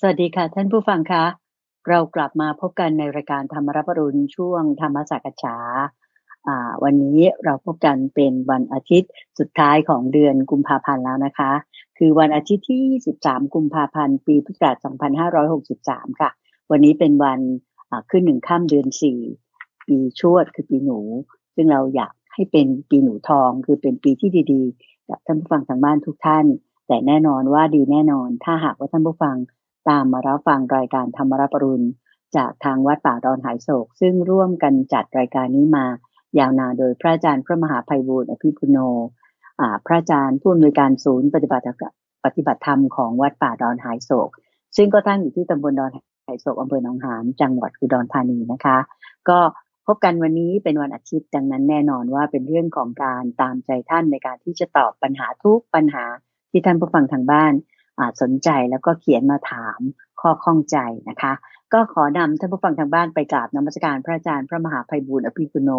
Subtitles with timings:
[0.00, 1.24] สวัสดีค่ะ ท่านผู้ฟังคะ
[1.88, 5.56] เรากลับมาพบกันในรายการธรรมรับรุณช่วงธรรมสักษา
[6.84, 11.52] วันนี้เราพบกันเป็นวันอาทิตย์สุดท้ายของเดือนกุมภาพันธ์แล้วนะคะ
[11.98, 14.76] คือวันอาทิตย์ที่23กุมภาพันธ์ ปีพุทธศักราช
[15.64, 16.30] 2563 ค่ะ
[16.70, 17.40] วันนี้เป็นวัน
[18.10, 18.86] ขึ้นหนึ่งข้ามเดือน
[19.36, 20.98] 4 ปีชวดคือปีหนู
[21.54, 26.46] ซึ่งเราอยากให้เป็นปีหนูทอง คือเป็นปีที่ดีๆ กับท่านผู้ฟังทางบ้านทุกท่าน
[26.86, 29.36] แต่แน่นอนว่าดีแน่นอน ถ้าหากว่าท่านผู้ฟัง
[29.88, 31.86] ตามมารับฟังรายการธรรมรับปรุณ
[32.36, 35.86] จากทางวัดป่าดอนหายโศก ซึ่งร่วมกันจัดรายการนี้มา
[36.38, 38.78] ยาวนานโดยพระอาจารย์พระมหาภัยบูร์อภิปุโน
[39.86, 41.64] พระอาจารย์ผู้อำนวยการศูนย์ปฏิบัติ
[42.24, 44.30] ปฏิบัติธรรมของวัดป่าดอนหายโศก
[44.76, 45.90] ซึ่งก็ตั้งอยู่ที่ตำบลดอน
[46.26, 48.78] หายโศกอำเภอหนองหานจังหวัดอุดรธานีนะคะ
[49.28, 49.38] ก็
[49.86, 56.04] พบกันวันนี้เป็นวันอาทิตย์ดังนั้นแน่นอนว่าเป็นเรื่องของการตามใจท่านในการที่จะตอบปัญหาทุกปัญหา
[56.50, 57.52] ที่ท่านผู้ฟังทางบ้าน
[58.22, 59.80] สนใจแล้วก็เขียนมาถาม
[60.20, 60.78] ข้อข้องใจ
[61.10, 61.32] นะคะ
[61.72, 65.70] ก็ขอนำท่านผู้ฟังทางบ้านไปกราบนมัสการพระอาจารย์พระมหาภัยบูร์อภิปุโน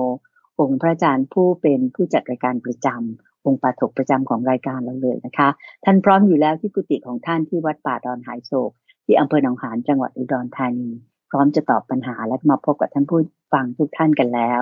[0.59, 5.49] องค์พระอาจารย์ผู้เป็นผู้จัดรายการประจำองค์ปาถกประจำของรายการเราเลยนะคะ
[5.85, 8.71] ท่านพร้อมอยู่แล้วที่กุฏิของท่านที่วัดป่าดอนหายโศก
[9.05, 10.89] ที่อำเภอหนองหานจังหวัดอุดรธานี
[11.29, 13.19] พร้อมจะตอบปัญหาและมาพบกับท่านผู้
[13.53, 14.51] ฟังทุกท่านกันแล้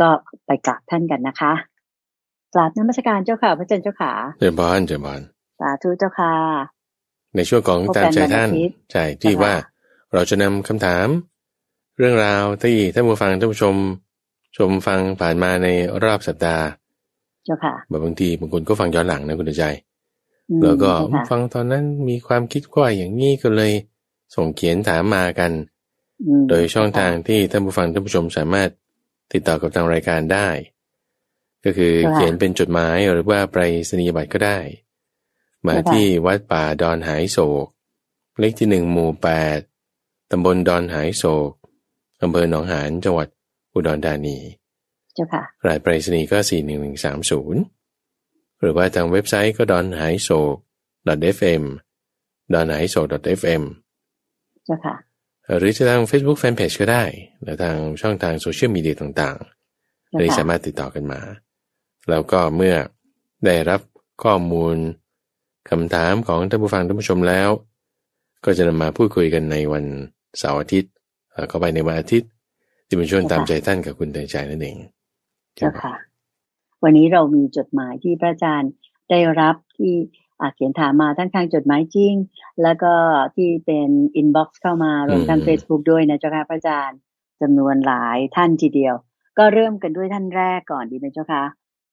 [0.00, 0.08] ก็
[0.46, 1.52] ไปกราบท่านกันนะคะ
[2.54, 5.20] กราบนมัสการเจ้าค่ะพระอาจารย์เจ้าค่ะเจริญพรเจริญพร
[5.60, 6.73] สาธุเจ้าค่ะ
[7.36, 8.50] ในช่วงของตามใจท่าน
[8.92, 9.54] ใช่ที่ว่า
[10.12, 11.06] เราจะนำคำถาม
[11.98, 13.74] เรื่องราวที่ท่านผู้ฟังท่านผู้ชม
[14.56, 15.68] ชมฟังผ่านมาใน
[16.04, 16.66] รอบสัปดาห์
[17.44, 19.64] เจ้าค่ะบางทีบางคนก็ฟังย้อนหลังนะคุณใจ
[20.62, 20.92] แล้วก็
[21.30, 23.72] ฟังตอนนั้นมีความคิดว่าอย่างนี้ก็เลย
[24.36, 25.52] ส่งเขียนถามมากัน
[26.48, 28.70] โดยช่องทางที่ท่านผู้ฟังท่านผู้ชมสามารถ
[29.32, 30.48] ติดต่อกับทางรายการได้
[31.64, 34.58] ก็คือเขียนเป็นจดหมายหรือว่าไปรษณียบัตรก็ได้
[35.66, 37.66] มาที่วัดป่าดอนหายโศก
[38.40, 39.58] เลขที่หนึ่งหมู่แปด
[40.30, 41.50] ตำบลดอนหายโศก
[42.22, 43.28] อำเภอหนองหานจังหวัด
[43.72, 44.38] อุดรธานี
[45.14, 47.62] เจ้าค่ะรายไปรษณีย์ก็สี่หนึ่งหนึ่งสามศูนย์
[48.60, 50.56] หรือว่าทางเว็บไซต์ก็ดอนหายโศก
[51.36, 51.62] .fm
[52.52, 53.06] ดอนหายโศก
[53.38, 53.62] .fm
[54.64, 54.94] เจ้าค่ะ
[55.58, 57.04] หรือจะทาง Facebook Fanpage ก็ได้
[57.42, 61.20] หรือทางช่องทางโซเชียลมีเดียต่างๆเลยสามารถติดต่อกันมา
[62.10, 62.76] แล้วก็เมื่อ
[63.46, 63.80] ได้รับ
[64.24, 64.76] ข้อมูล
[65.70, 67.48] คำถามของท่านผู้ฟังท่านผู้ชมแล้ว
[68.44, 69.84] ก็จะนำมาพูดคุยกันในวัน
[70.38, 70.92] เสาร์อาทิตย์
[71.48, 72.30] เข้าไปในวันอาทิตย์
[72.86, 74.76] ที่เป็นช่วงตามใจท่านกับคุณเตยใจนั่นเอง
[75.56, 75.94] เจ้าค่ะ
[76.82, 78.70] วันนี้เรามีจดหมายที่พระอาจารย์
[79.10, 79.94] ได้รับที่
[80.54, 82.14] เขียนถามมาทั้งทางจดหมายจริง
[82.62, 82.92] แล้วก็
[83.36, 86.98] ที่เป็น inbox เข้ามารวมทั้งเฟซบุ๊กด้วยนะเจ้าค่ะพระอาจารย์
[87.40, 88.94] จำนวนหลายท่านทีเดียว
[89.38, 91.44] ก็เริ่มกันด้วยท่านแรกก่อนดีไหมเจ้าค่ะ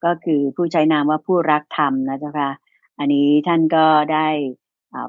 [0.06, 2.50] ก็คือผู้ใช้นามว่าผู้รักธรรมนะเจ้าค่ะ
[3.02, 4.28] อันนี้ท่านก็ได้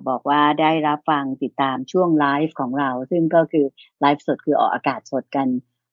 [0.09, 3.67] บอกว่าได้รับฟังติดตามช่วงไลฟ์ของเรา ซึ่งก็คือ
[4.01, 5.49] ไลฟ์สดคือออกอากาศสดกัน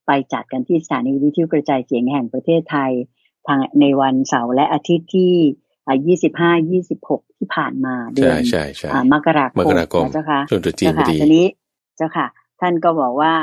[0.07, 2.91] ไปจัดกันที่สถานีวิทยุกระจายเสียงแห่งประเทศไทย
[3.47, 5.33] ทางในวันเสาร์และอาทิตย์ที่
[6.07, 8.37] ยี่สิบห้ายี่สิบหกที่ผ่านมาเดือน
[9.13, 9.45] มกรา
[9.93, 11.47] คมเจ้าค่ะช่วงจุดจีนพอดีนี้
[11.97, 12.27] เจ้าค่ะ
[12.61, 13.35] ท่านก็บอกว่า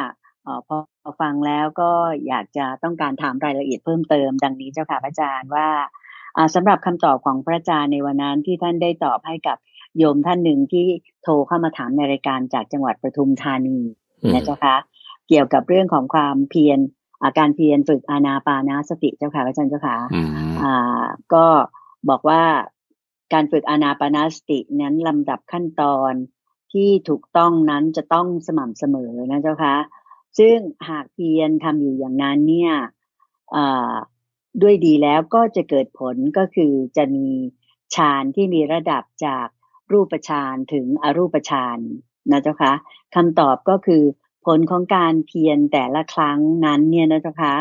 [0.68, 0.70] พ
[1.08, 1.90] อฟังแล้วก็
[2.26, 5.68] อยากจะต้องการถามรายละเอียดเพิ่มเติม ดังนี้เจ้าค่ะอาจารย์ว่า
[6.54, 9.56] สำหรับคำตอบของพระอาจารย์ในวันนั้นที่ท่านได้ตอบให้กับ
[9.98, 10.86] โยมท่านหนึ่งที่
[11.22, 13.78] โทรเข้ามาถามในรายการจากจังหวัดปทุมธานี
[14.34, 14.76] นะเจ้าคะ
[15.28, 16.78] เกี่ยวกับเรื่องของความเพียร
[17.24, 19.96] อาการเพียรฝึกอานาปานาสติเจ้าค่ะอาจารย์เจ้าค่ะ
[20.62, 21.04] อ่า
[21.34, 21.46] ก็
[22.08, 22.42] บอกว่า
[23.32, 26.12] การฝึกอานาปานาสตินั้นลำดับขั้นตอน
[26.72, 29.76] ที่ถูกต้องนั้นจะต้องสม่ำเสมอนะเจ้าคะ
[30.38, 30.56] ซึ่ง
[30.88, 32.72] หากเพียรทำอยู่อย่างนั้นเนี่ย
[34.62, 37.28] ด้วยดีแล้วก็จะเกิดผลก็คือจะมี
[37.94, 39.46] ฌานที่มีระดับจาก
[39.92, 41.78] รูปฌานถึงอรูปฌาน
[42.30, 42.72] นะเจ้าคะ
[43.14, 44.02] คำตอบก็คือ
[44.46, 47.54] ผลของการเพียรแต่ละครั้งนั้นเนี่ยนะเจ้าคะ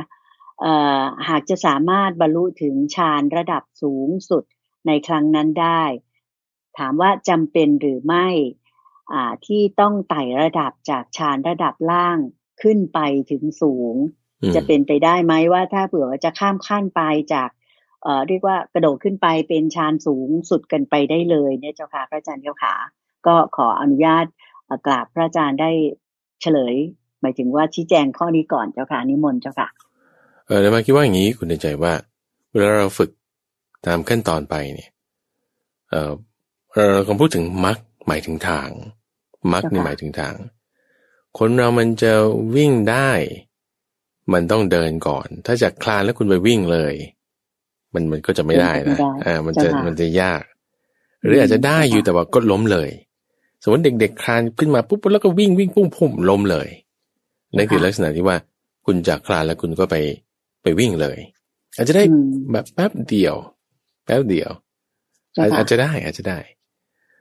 [1.30, 4.44] หากจะสามารถบรรลุถึงฌานระดับสูงสุด
[4.88, 5.84] ในครั้งนั้นได้
[6.78, 8.28] ถามว่าจำเป็นหรือไม่
[9.46, 12.18] ที่ต้องไต่ระดับจากฌานระดับล่าง
[12.62, 13.00] ขึ้นไป
[13.32, 13.96] ถึงสูง
[14.56, 17.02] จะเป็นไปได้ไหมว่าถ้าเผื่อว่าจะข้ามขั้นไป
[17.34, 17.50] จาก
[18.04, 22.74] เอ่อเรียกว่ากระโดดขึ้นไปเป็นชานสูงสุดกันไปได้เลยเนี่ยเจ้าค่ะพระอาจารย์เจ้าค่ะ
[23.28, 24.26] ก็ขออนุญาต
[24.86, 25.72] กราบพระอาจารย์ได้
[26.42, 26.76] เฉลย
[27.22, 29.70] หมายถึงว่าชี้แจงข้อนี้ก่อนเจ้าค่ะนิมนต์เจ้าค่ะ
[30.46, 31.94] เออแล้วมาคิดว่าอย่างนี้คุณใจว่า
[32.52, 33.10] เวลาเราฝึก
[33.86, 34.90] ตามขั้นตอนไปเนี่ย
[35.90, 36.12] เออ
[36.92, 37.78] เราคงพูดถึงมัก
[38.08, 38.68] หมายถึงทาง
[39.54, 40.34] มักนี่หมายถึงทาง
[41.38, 42.14] คนเรามันจะ
[42.56, 43.10] วิ่งได้
[44.34, 46.94] มันต้องเดินก่อน ถ้าจะคลานแล้วคุณไปวิ่งเลย
[47.94, 50.44] มันมันก็จะไม่ได้นะอ่า มันจะมันจะยาก
[51.24, 52.90] หรืออาจจะได้อยู่แต่ว่าก็ล้มเลย
[53.64, 56.68] สมมติเด็กๆคลานขึ้นมาปุ๊บแล้วก็วิ่งวิ่งพุ่งพุ่มล้มเลย
[57.58, 58.38] นั่นคือลักษณะที่ว่า
[58.86, 59.96] คุณจากคลานแล้วคุณก็ไป
[60.64, 61.18] ไปวิ่งเลย
[61.78, 62.04] อาจจะได้
[62.52, 63.36] แบบแป๊บเดียว
[64.06, 64.52] แป๊บเดียว
[65.58, 66.40] อาจจะได้อาจจะได้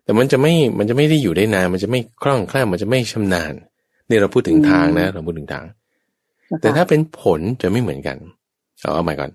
[0.04, 3.52] แต่มันจะไม่มันจะไม่ได้อยู่ได้นาน มันจะไม่คล่องแคล่วมันจะไม่ชำนาญ
[4.08, 5.64] นี่เราพูดถึงทางนะ เราพูดถึงทาง
[6.61, 8.17] แต่ถ้าเป็นผลจะไม่เหมือนกัน
[8.81, 9.31] เอาเอาใหม่ก่อน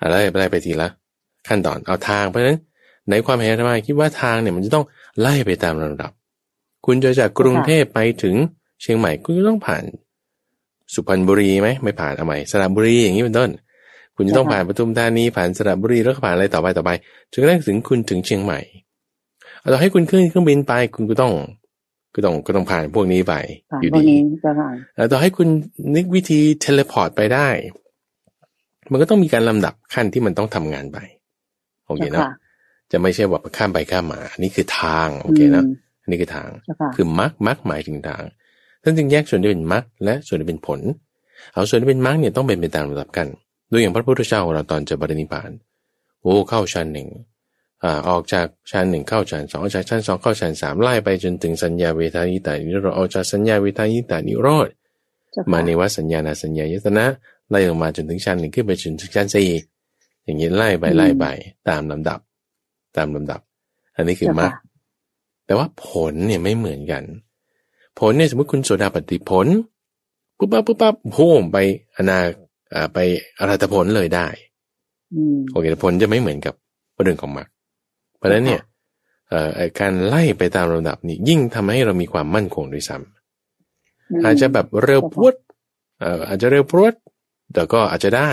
[0.00, 0.88] อะไรไล่ไปทีละ
[1.48, 2.58] ขั้นตอนเอาทางเพราะฉะนั้น
[3.10, 4.84] ในความเห็นธรรมคิดว่าทางเนี่ยมันจะต้อง
[5.20, 6.10] ไล่ไปตามลำดับ
[6.86, 8.34] คุณจะจากกรุงเทพไปถึง
[8.82, 9.84] เชียงใหม่คุณต้องผ่าน
[10.94, 13.50] สุพรรณบุรีไหมไม่ผ่านเอาใหม่สระบุรีอย่างนี้เป็นต้น
[14.16, 16.90] คุณจะต้องผ่านปทุมธานีผ่านสระบุรีแล้วก็ผ่านอะไรต่อไปต่อไป
[17.32, 18.60] จนกระทั่งถึงคุณถึงเชียงใหม่
[19.60, 21.32] เอาต่ให้คุณขึ้นเครื่องบินไปคุณก็ต้อง
[22.14, 23.34] ก็ต้องก็ต้องผ่านพวกนี้ไป
[23.80, 24.16] อยู่ดี
[25.12, 25.48] ต่อให้คุณ
[25.96, 27.48] นึกวิธี teleport ไปได้
[28.90, 30.98] มันก็ต้องมีการลำดับขั้นที่มันต้องทำงานไป
[31.86, 32.20] โอเคนะ
[32.92, 35.64] จะไม่ใช่ว่าข้ามไปข้ามมา อันนี้คือทาง โอเคนะ
[36.02, 36.48] อันนี้คือทาง
[36.96, 38.22] คือมรรคมรรคหมายถึงทาง
[38.82, 40.80] ท่านจึงแยกส่วนที่เป็นมรรคและส่วนที่เป็นผล
[41.54, 43.26] เอาส่วนที่เป็นมรรคเนี่ยต้องเป็นไปตามระดับกัน
[43.70, 45.50] ดูอย่างพระพุทธเจ้าของเราตอนจะปรินิพพาน
[46.22, 47.08] โอ้เข้าฌานหนึ่ง
[47.84, 54.68] อ่าออกจากชั้นหนึ่งเข้าชั้นสองออกจากชั้นสองเข้าชั้นสามไล่ไปจนถึงสัญญาเวทายิตานิโรธออกจากสัญญาเวทายิตานิโรธ
[55.52, 57.06] มาในวัสัญญาณสัญญายตนะ
[57.50, 59.48] ไล่ลงมาจนถึงชั้นหนึ่งขึ้นไปจนถึงชั้นสี่
[60.24, 61.26] อย่างนี้ไล่ไปไล่ไป
[61.68, 62.18] ตามลำดับ
[62.96, 63.40] ตามลำดับ
[63.96, 64.52] อันนี้คือมรรค
[65.46, 67.02] แต่ว่าผลเนี่ยไม่เหมือนกัน
[67.98, 69.46] ผลเนี่ยสมมติคุณโสดาปฏิผล
[70.38, 71.58] ปุ๊บปั๊บปุ๊บปั๊บโผล่ไป
[71.96, 72.18] อนา
[72.94, 72.98] ไป
[73.38, 74.26] อรหัตผลเลยได้
[75.52, 76.54] โอเคผลจะไม่เหมือนกับ
[77.02, 77.48] เรื่องของมรรค
[78.22, 78.62] เพราะฉะนั้นเนี่ย
[79.80, 85.34] การไล่ไปตามลำดับนี้ยิ่งทำให้เรามีความมั่นคงด้วยซ้ำอาจจะแบบเร็วพรวด
[86.28, 86.94] อาจจะเร็วพรวด
[87.52, 88.30] แต่ก็อาจจะได้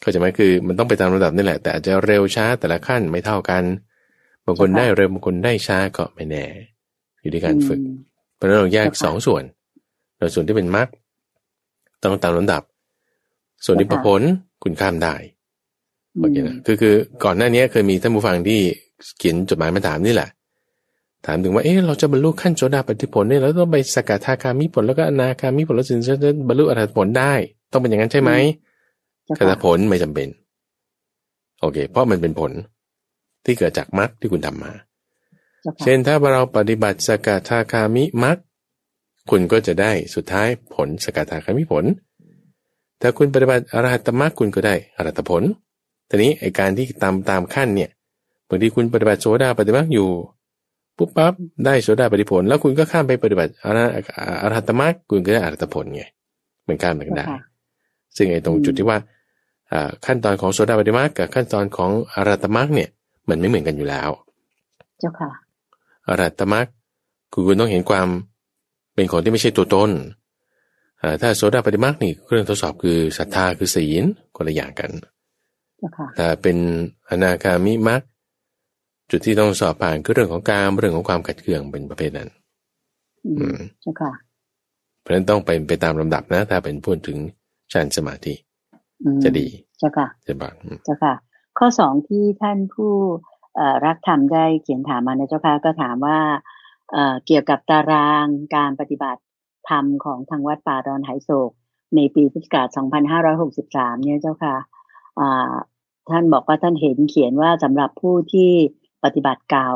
[0.00, 3.62] เข้าใจไหมคือ มันต้องไปตามระดับนี่แหละ แต่อาจจะเร็วช้าแต่ละขั้นไม่เท่ากัน
[4.46, 6.44] บางคนได้เร็วบางคนได้ช้าก็ไม่แน่
[7.20, 7.80] อยู่ที่การฝึก
[8.34, 9.42] เพราะนั้นเราแยกสองส่วน
[10.18, 10.88] เราส่วนที่เป็นมรรค
[12.02, 12.62] ต้องตามลำดับ
[13.64, 14.22] ส่วนที่ประพล
[14.62, 15.14] คุณข้ามได้
[16.20, 16.94] โอเคนะคือคือ
[17.24, 18.60] ก่อนหน้านี้เคยมีท่านผู้ฟังที่
[19.18, 20.28] เขียนจดหมายมาถามนี่แหละ
[21.26, 26.14] ถามถึงว่าเอ๊ะเราจะบรรลุขั้นโสดาปฏิผลเนี่ยเราต้องไปสกัดทาคามิผลแล้วก็อนาคามิผลแล้วถึงจะ
[26.48, 27.32] บรรลุอรหัตผลได้
[27.72, 28.32] ต้องเป็นอย่างนั้นใช่ไหม
[29.38, 30.28] คาผลไม่จำเป็น
[31.60, 32.52] โอเค เพราะมันเป็นผล
[33.44, 34.72] ที่เกิดจากมรรคที่คุณทำมา
[35.82, 38.36] เช่นถ้าเราปฏิบัติสกทาคามิมรรค
[39.30, 41.84] คุณก็จะได้สุดท้ายผลสกทาคามิผล
[43.00, 45.42] ถ้าคุณปฏิบัติอรหัตมรรคคุณก็ได้อรหัตผล
[46.08, 47.90] ทีนี้ไอการที่ตามตามขั้นเนี่ย
[48.48, 50.08] บางทีคุณปฏิบัติโสดาปฏิมรรคอยู่
[50.96, 51.34] ปุ๊บปั๊บ
[51.64, 56.02] ได้โสดาปฏิผล แล้วคุณก็ข้ามไปปฏิบัติอรหัตมรรคคุณก็ได้อรหัตผลไง
[56.62, 57.26] เหมือนกันเหมือนกันได้
[58.16, 58.98] ซึ่งไอ้ตรงจุดที่ว่า
[60.06, 62.88] ขั้นตอนของโสดาบันมรรคกับขั้นตอนของอรัตมรรคเนี่ย
[63.28, 64.10] มันไม่เหมือนกันอยู่แล้ว
[64.98, 65.30] เจ้าค่ะ
[66.08, 66.66] อรัตมรรค
[67.32, 68.08] คือคุณต้องเห็นความ
[68.94, 69.90] เป็นของที่ไม่ใช่ตัวตน
[71.20, 74.04] ถ้าโสดาปฏิมรรคนี่เครื่องทดสอบคือศรัทธาคือศีล
[74.36, 74.90] คนละอย่างกัน
[76.18, 76.56] ถ้าเป็น
[77.10, 78.02] อนาคามิมรรค
[79.10, 82.28] จุดที่ต้องสอบผ่านคือเรื่องของการเรื่องของความขัดเคืองเป็นประเภทนั้น
[83.26, 84.12] อืมเจ้าค่ะ
[85.00, 87.18] เพราะฉะนั้นต้องไปไปตามลำดับนะ ถ้าเป็นพูดถึง
[87.72, 88.34] ฌานสมาธิ
[89.24, 89.46] จะดี
[89.78, 91.14] เจ้าค่ะจะบังเจ้าค่ะ
[91.58, 92.92] ข้อสองที่ท่านผู้
[93.86, 96.18] รักธรรมได้เขียนถามมานะเจ้าค่ะก็ถามว่า
[97.26, 99.22] เกี่ยวกับตารางการปฏิบัติ
[99.68, 101.50] ธรรมของทางวัดป่าดอนไหโศก
[101.94, 102.68] ในปีพุทธศักราช
[103.40, 104.54] 2563 เนี่ยเจ้าค่ะ
[106.10, 108.50] ท่านบอกว่าท่านเห็นเขียนว่าสำหรับผู้ที่
[109.04, 109.70] ปฏิบัติเก่า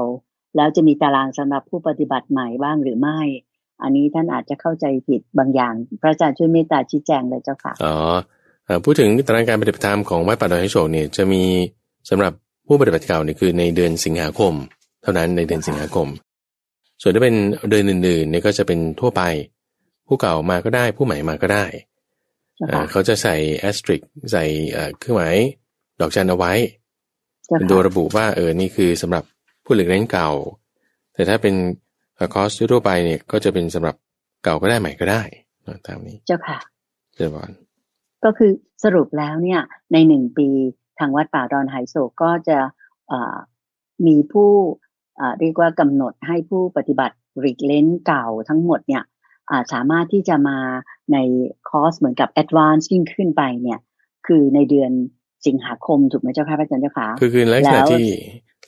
[0.56, 3.20] แล้วจะมีตารางสำหรับผู้ปฏิบัติใหม่บ้างหรือไม่
[3.82, 7.94] อันนี้ท่านอาจจะเข้าใจผิดบางอย่าง พระอาจารย์ช่วยเมตตาชี้แจงเลยเจ้าค่ะอ๋อ
[8.85, 11.42] พูดถึงตารางการปฏิบัติธรรมของวัดป่าดอยโศกเนี่ยจะมี
[12.11, 12.32] สำหรับ
[12.66, 14.54] ผู้ปฏิบัติเก่าเนี่ยคือในเดือนสิงหาคม
[15.02, 16.08] เท่านั้นในเดือนสิงหาคม
[17.02, 17.37] ส่วนถ้าเป็น
[17.70, 19.23] เดือนอื่นๆเนี่ยก็จะเป็นทั่วไป
[20.06, 21.64] ผู้เก่ามาก็ได้ ผู้ใหม่มาก็ได้
[22.90, 24.00] เขาจะใส่แอสตริก
[24.32, 24.44] ใส่
[24.99, 25.37] เครื่องหมาย
[26.00, 26.52] ดอกจันเอาไว้
[27.56, 29.24] เป็นตัวระบุว่าเออนี่คือสำหรับ
[29.64, 30.30] ผู้หลีกเล่นเก่า
[31.14, 31.54] แต่ถ้าเป็น
[32.34, 33.96] คอร์สทั่วไปเนี่ยก็จะเป็นสำหรับ
[34.44, 35.22] เก่าก็ได้ใหม่ก็ได้
[35.86, 36.58] ตามนี้ เจ้าค่ะ
[37.14, 37.50] เจ้าบอล
[38.24, 38.50] ก็คือ
[38.84, 39.60] สรุปแล้วเนี่ย
[39.92, 40.48] ในหนึ่งปี
[40.98, 42.58] ทางวัดป่าดอนไหโศกก็จะ
[44.06, 44.50] มีผู้
[45.38, 49.02] เรียกว่ากำหนดให้ผู้ปฏิบัติริกเลนเก่าทั้งหมดเนี่ย
[49.72, 50.58] สามารถที่จะมา
[51.12, 51.16] ใน
[51.68, 53.80] คอร์สเหมือนกับแอดวานซ์ยิ่งขึ้นไปเนี่ย
[54.26, 54.90] คือในเดือน
[55.47, 58.04] สิงหาคมถูกไหมเจ้าค่ะพระอาจารย์เจ้าค่ะคือคือลักษณะที่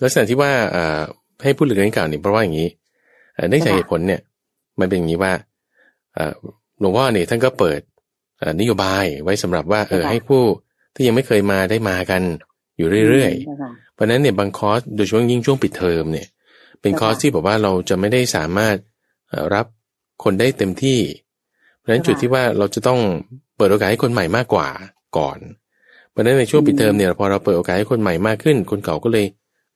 [0.03, 0.53] ลักษณะที่ว่า
[1.43, 2.69] ให้ผู้หลีกเล่นเก่าเนี่ยเพราะว่าอย่างนี้
[3.49, 4.21] เนื่องจากเหตุผลเนี่ย
[4.81, 5.33] มันเป็นอย่างนี้ว่า
[6.81, 7.81] หลวงพ่อเนี่ยท่านก็เปิด
[8.61, 10.43] นโยบายไว้สำหรับว่า เออให้ผู้
[10.95, 12.23] ที่ยังไม่เคยมาได้มากัน
[12.77, 16.27] อยู่เรื่อยๆ เพราะนั้นเนี่ยบางคอร์สโดยเฉพาะยิ่งช่วงปิดเทอมเนี่ย
[16.81, 18.77] เป็นคอร์สที่บอกว่าเราจะไม่ได้สามารถ
[19.55, 19.67] รับ
[20.25, 21.01] คนได้เต็มที่
[21.79, 23.01] เพราะฉะนั้นจุดที่ว่าเราจะต้อง
[23.57, 24.69] เปิดโอกาสให้คนใหม่มากกว่า
[25.17, 25.60] ก่อนเพ
[26.21, 29.27] ราะฉะนั้นในช่วงปิดเทอมเนี่ยพอเราเปิดโอกาสให้คนใหม่มากขึ้น คนเก่าก็เลย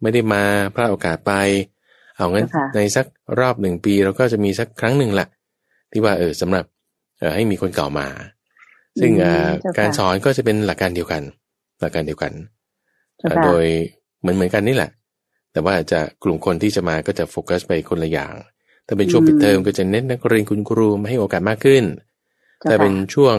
[0.02, 0.42] ไม่ได้มา
[0.74, 1.32] พลาดโอกาสไป
[2.16, 3.06] เอางั้นในสัก
[3.40, 5.28] รอบหนึ่งปีเราก็จะมีสักครั้งหนึ่งแหละ
[5.92, 6.64] ที่ว่าเออสำหรับ
[7.18, 8.06] เออให้มีคนเก่ามา
[9.00, 9.12] ซึ่ง
[9.78, 11.22] การสอนก็จะเป็นหลักการเดียวกัน
[11.80, 12.32] หลักการเดียวกัน
[13.44, 13.64] โดย
[14.20, 14.90] เหมือนเหมือนกันนี่แหละ
[15.52, 18.34] แต่ว่าจะกลุ่มคนที่จะมาก็จะโฟกัสไปคนละอย่าง
[18.86, 21.84] ถ้าเป็นช่วงปิดเทอมก็จะเน้นนักเรียนคุณครูมาให้โอกาสมากขึ้น
[22.68, 23.36] ถ้าเป็นช่วง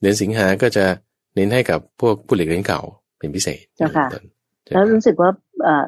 [0.00, 2.80] เดือนสิงหาก็จะเน้นให้กับพวกผู้เรียนเก่า
[3.18, 4.06] เป็นพิเศษเจ้าค่ะ
[4.72, 5.30] แล้วรู้สึกว่า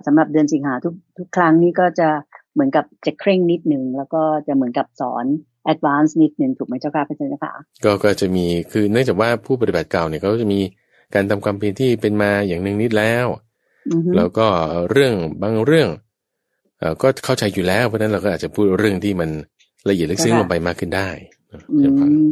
[0.06, 2.08] สำหรับเดือนสิงหาทุกทุกครั้งนี้ก็จะ
[2.54, 5.24] เหมือนกับจะเคร่งนิดหนึ่งแล้วก็จะเหมือนกับสอน
[5.64, 7.52] advance นิดหนึ่งถูกไหมเจ้าค่ะพระอาจารย์คะ
[7.84, 10.60] ก็ก็จะมีคือเนื่องจากว่าผู้ปฏิบัติเก่าเนี่ยเขาจะมี
[11.14, 13.26] การทำความเพียรที่เป็นมาอย่างหนึ่งนิดแล้ว
[14.16, 14.46] แล้วก็
[14.90, 15.88] เรื่องบางเรื่อง
[17.02, 19.30] ก็เข้าใจอยู่แล้วเพราะนั้นเราก็อาจจะพูดเรื่องที่มัน
[19.88, 21.08] ละเอียดลึกซึ้งลงไปมากขึ้นได้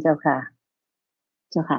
[0.03, 0.39] เจ้าค่ะ
[1.53, 1.79] เจ้าค่ะอ่า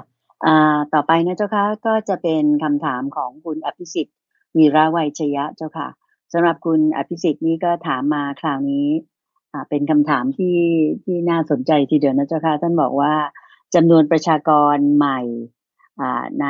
[0.93, 4.15] ต่อไปนะเจ้าค่ะก็จะเป็นคำถามของคุณอภิสิทธิ์
[4.57, 5.87] วีระไวชยะเจ้าค่ะ
[6.33, 8.87] สำหรับคุณอภิสิทธิ์นี่ก็ถามมาคราวนี้
[9.53, 10.57] อ่าเป็นคำถามที่
[11.03, 13.13] ที่น่าสนใจทีเดียวนะเจ้าค่ะท่านบอกว่า
[13.75, 15.19] จำนวนประชากรใหม่
[16.41, 16.47] ใน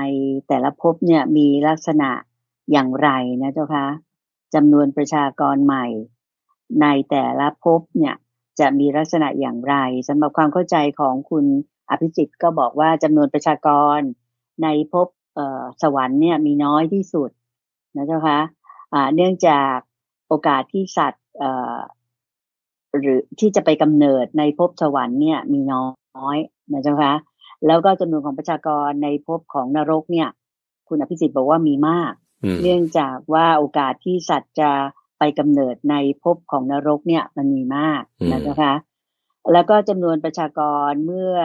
[0.48, 2.10] แต่ละภพเนี่ยมีลักษณะ
[2.72, 3.10] อย่างไร
[3.42, 3.88] นะเจ้าคะ
[4.54, 5.86] จำนวนประชากรใหม่
[6.82, 8.16] ในแต่ละภพเนี่ย
[8.60, 9.76] จะมีลักษณะอย่างไร
[10.08, 11.46] สำหรับความเข้าใจของคุณ
[11.90, 14.00] อภิจิตก็บอกว่าจำนวนประชากร
[14.64, 15.08] ในภพ
[15.82, 17.30] สวรรค์เนี่ยมีน้อยที่สุด
[17.96, 19.76] นะเจ้าคะะเนื่องจาก
[20.28, 21.26] โอกาสที่สัตว์
[22.98, 25.84] หรือที่จะไปกำเนิดในภพสวรรค์เนี่ยมีน้
[26.28, 26.38] อย
[26.74, 27.14] นะเจ้าคะ
[27.68, 30.30] แล้วก็จำนวนของประชากรในภพของนรกเนี่ย
[30.88, 32.14] คุณอภิสิทธิ์บอกว่ามีมาก
[32.62, 34.72] เนื่องจากว่าโอกาสที่สัตว์จะ
[35.20, 38.02] ไปกำเนิดในภพของนรกเนี่ยมันมีมาก
[38.34, 38.74] นะคะ
[39.54, 41.36] แล้วก็จำนวนประชากรเมื่อ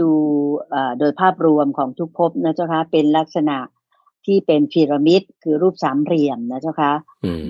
[0.00, 0.10] ดู
[0.98, 3.58] โดยภาพรวมของทุกภพนะเจ้าคะเป็นลักษณะ
[4.26, 6.92] ที่เป็นพีระมิดคือรูปสามเหลี่ยมนะเจ้าคะ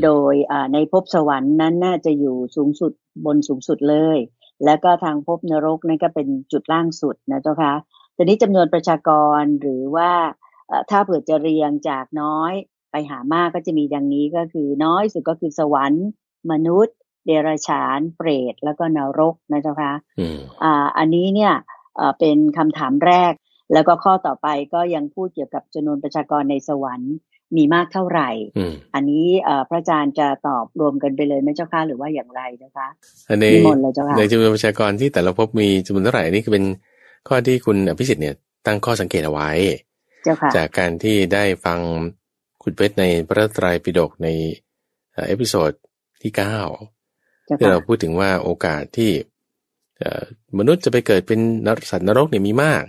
[0.05, 0.35] โดย
[0.73, 2.93] ในภพสวรรค์นั้นน่าจะอยู่สูงสุด
[3.27, 4.19] บนสูงสุดเลย
[4.65, 7.75] แล้วก็ทางภพนรกนั่นก็เป็นจุดล่างสุดนะเจ้าคะ
[8.17, 10.11] ทีนี้จำนวนประชากรหรือว่า
[10.91, 12.53] ถ้าเผื่อจะเรียงจากน้อย
[12.91, 16.07] ไปหามากก็จะมีดังนี้ก็คือน้อยสุดก็คือสวรรค์
[16.51, 19.93] มนุษย์ เดรัจฉาน เปรตแล้วก็นรกนะเจ้าคะ
[20.63, 21.53] อ่าอันนี้เนี่ย
[22.19, 23.33] เป็นคำถามแรก
[23.73, 27.15] แล้วก็ข้อต่อไปก็ยังพูดเกี่ยวกับจำนวนประชากรในสวรรค์
[27.57, 28.31] มีมากเท่าไหร่
[28.95, 29.27] อันนี้
[29.69, 32.89] พระอาจารย์จะตอบรวมกันไปเลยไหมเจ้าค่ะหรือว่าอย่างไรนะคะ
[33.31, 33.57] อันนี้
[34.19, 36.65] ในจำนวนประชากรที่แต่ละภพมีจำนวนเท่าไหร่นี่คือเป็น
[37.29, 38.35] ข้อที่คุณอภิสิทธิ์เนี่ย
[38.67, 39.51] ตั้งข้อสังเกตเอาไว้
[40.57, 41.79] จากการที่ได้ฟัง
[42.63, 44.29] ขุดเพชรในพระไตรปิฎกใน
[45.29, 45.73] episode
[46.23, 46.59] ที่เก้า
[47.59, 49.11] ที่เราพูดถึงว่าโอกาสที่
[50.59, 51.41] มนุษย์จะไปเกิดเป็น
[51.91, 52.83] สัตว์นรกเนี่ยมีมาก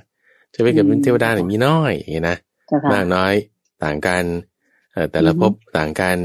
[0.56, 2.38] จะไปเกิดเป็นเทวดาเนี่ยมีน้อยอย่างนี้นะ
[2.92, 3.34] มากน้อย
[3.84, 4.24] ต่างกัน
[5.12, 6.18] แต่ละภพต่างกัน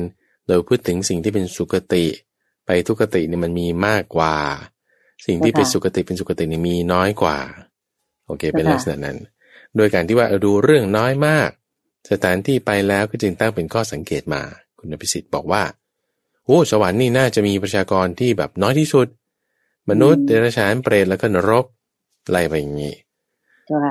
[0.47, 2.05] โดยพูดถึงสิ่งที่เป็นสุคติ
[2.67, 4.35] ไปทุกติเนี่ยมันมีมากกว่า
[5.27, 7.39] สิ่งที่เป็นสุคติเป็นสุคตินี่มีน้อยกว่า
[8.27, 9.19] โอเค เป็นลักษณะนั้น
[9.77, 11.51] โดยการที่ว่าดูเรื่องน้อยมาก
[12.11, 14.43] สถานที่ไปแล้วก็จึงตั้งเป็นข้อสังเกตมา
[14.79, 15.63] คุณพิสิทธิ์บอกว่า
[16.45, 19.07] โอ้สวรรค์นี่น่าจะมีประชากรที่แบบน้อยที่สุด
[19.91, 21.65] มนุษย์เดรัจฉานเปรตแล้วก็นรก
[22.31, 22.95] ไล่ไปอย่างนี้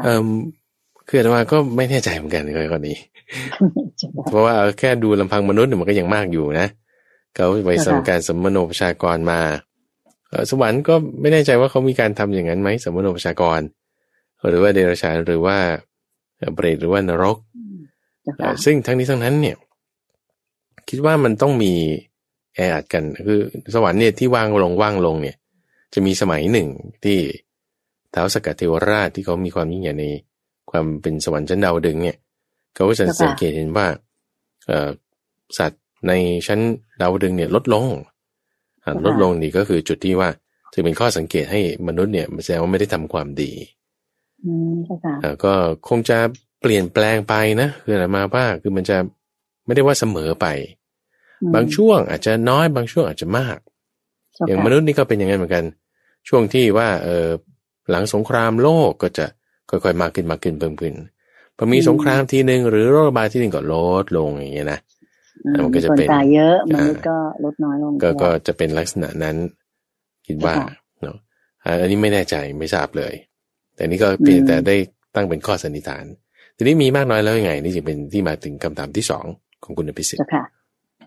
[0.04, 0.20] เออ
[1.08, 2.98] คือแต่ว่าก็ไม่แน่ใจเหมือนกันเลยคนนี้
[4.30, 6.68] เพราะว่าแค่ดูลำพังมนุษย์มันก็ยังมากอยู่นะ
[7.36, 9.40] เขาไปสมการสมโนประชากรมา
[10.50, 13.60] สวรรค์ก็ไม่แน่ใจว่าเขามีการทำอย่างนั้นไหมสมโนประชากร
[14.48, 15.58] หรือว่าเดรัจฉานหรือว่า
[16.56, 17.38] เปรตหรือว่านรก
[18.64, 19.56] ซึ่งทั้งนี้ทั้งนั้นเนี่ย
[20.90, 21.74] คิดว่ามันต้องมี
[22.56, 23.40] แออัดกัน คือ
[23.74, 25.36] สวรรค์เนี่ยที่ว่างลงว่างลงเนี่ย
[25.94, 26.68] จะมีสมัยหนึ่ง
[27.04, 27.20] ที่
[28.14, 30.06] ท้าวสกัดเทวราชที่เขามีความยิ่งใหญ่ใน
[30.72, 32.18] ความเป็นสวรรค์ชั้นดาวดึงเนี่ย
[32.74, 33.88] เขาก็จะสังเกตเห็นว่า
[35.58, 36.12] สัตว์ใน
[36.48, 36.60] ชั้น
[37.02, 37.88] ดาวดึงเนี่ยลดลง
[39.06, 40.30] ลดลงนี่ก็คือจุดที่ว่า
[40.74, 43.52] จะเป็นข้อสังเกตให้มนุษย์เนี่ยแสดงว่าไม่ได้ทำความดี
[45.44, 45.54] ก็
[45.88, 46.18] คงจะ
[46.62, 48.98] เปลี่ยนแปลงไปนะคืออะไรมาว่าคือมันจะ
[49.66, 50.48] ไม่ได้ว่าเสมอไป
[51.56, 53.58] บางช่วงอาจจะน้อยบางช่วงอาจจะมาก
[54.48, 55.66] อย่างมนุษย์นี่ก็เป็นอย่างนั้นเหมือนกัน
[56.28, 57.30] ช่วงที่ว่าเออ
[57.92, 59.26] หลังสงครามโลกก็จะ
[59.70, 60.94] ค่อยๆมากขึ้นมากขึ้นเพิ่มขึ้น
[61.58, 64.80] พอมีสงครามทีหนึ่งหรือโรคระบาดที่หนึ่งก็ลดลงอย่างเงี้ยนะ
[65.64, 69.36] มันก็จะเป็นตายเยอะมันก็ลดน้อยลงก็ก็จะเป็นลักษณะนั้น
[70.28, 70.56] คิดว่า
[71.02, 71.18] เนาะ
[71.82, 73.14] อันนี้ไม่แน่ใจไม่ทราบเลย
[73.76, 74.76] แต่นี่ก็เพียงแต่ได้
[75.16, 76.06] ตั้งเป็นข้อสันนิษฐาน
[76.56, 79.26] ทีนี้มีมากน้อยแล้วยังไง นี่จะเป็นที่มาถึงคำถามที่สอง
[79.64, 80.44] ของคุณอภิสิทธิ์ค่ะ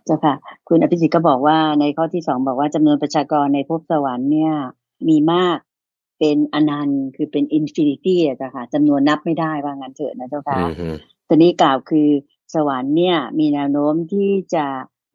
[0.04, 0.34] เจ้าค่ะ
[0.68, 4.52] คุณอภิสิทธิ์ก็บอกว่าในข้อที่สองบอกว่าจำนวนประชากรในภพสวรรค์เนี่ย
[5.08, 5.58] มีมาก
[6.18, 10.58] เป็นอนันต์คือเป็น infinity อะเจ้าค่ะจำนวนนับไม่ได้ว่างั้นเถอะนะเจ้าค่ะ
[11.28, 12.08] ตอนนี้กล่าวคือ
[12.54, 14.66] สวรรค์เนี่ยมีแนวโน้มที่จะ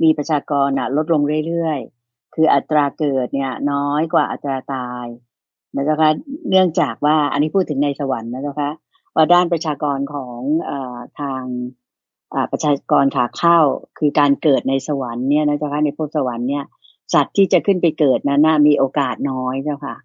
[0.04, 5.06] มีประชากรอะลดลงเรื่อยๆ คืออัตราเกิดเนี่ยน้อยกว่าอัตราตาย
[5.76, 6.10] นะเจ้าค่ะ
[6.50, 8.72] เนื่องจากว่าอันนี้พูดถึงในสวรรค์นะเจ้าค่ะ
[9.16, 10.72] ว่าด้านประชากรของอ
[11.20, 11.44] ทาง
[12.52, 13.60] ประชากรขาเข้า
[14.00, 16.64] คือการเกิดในสวรรค์เนี่ยนะเจ้าค่ะในภพสวรรค์เนี่ย
[17.14, 19.96] สัตว์ที่จะขึ้นไปเกิดนั้นนะมีโอกาสน้อยเจ้าค่ะ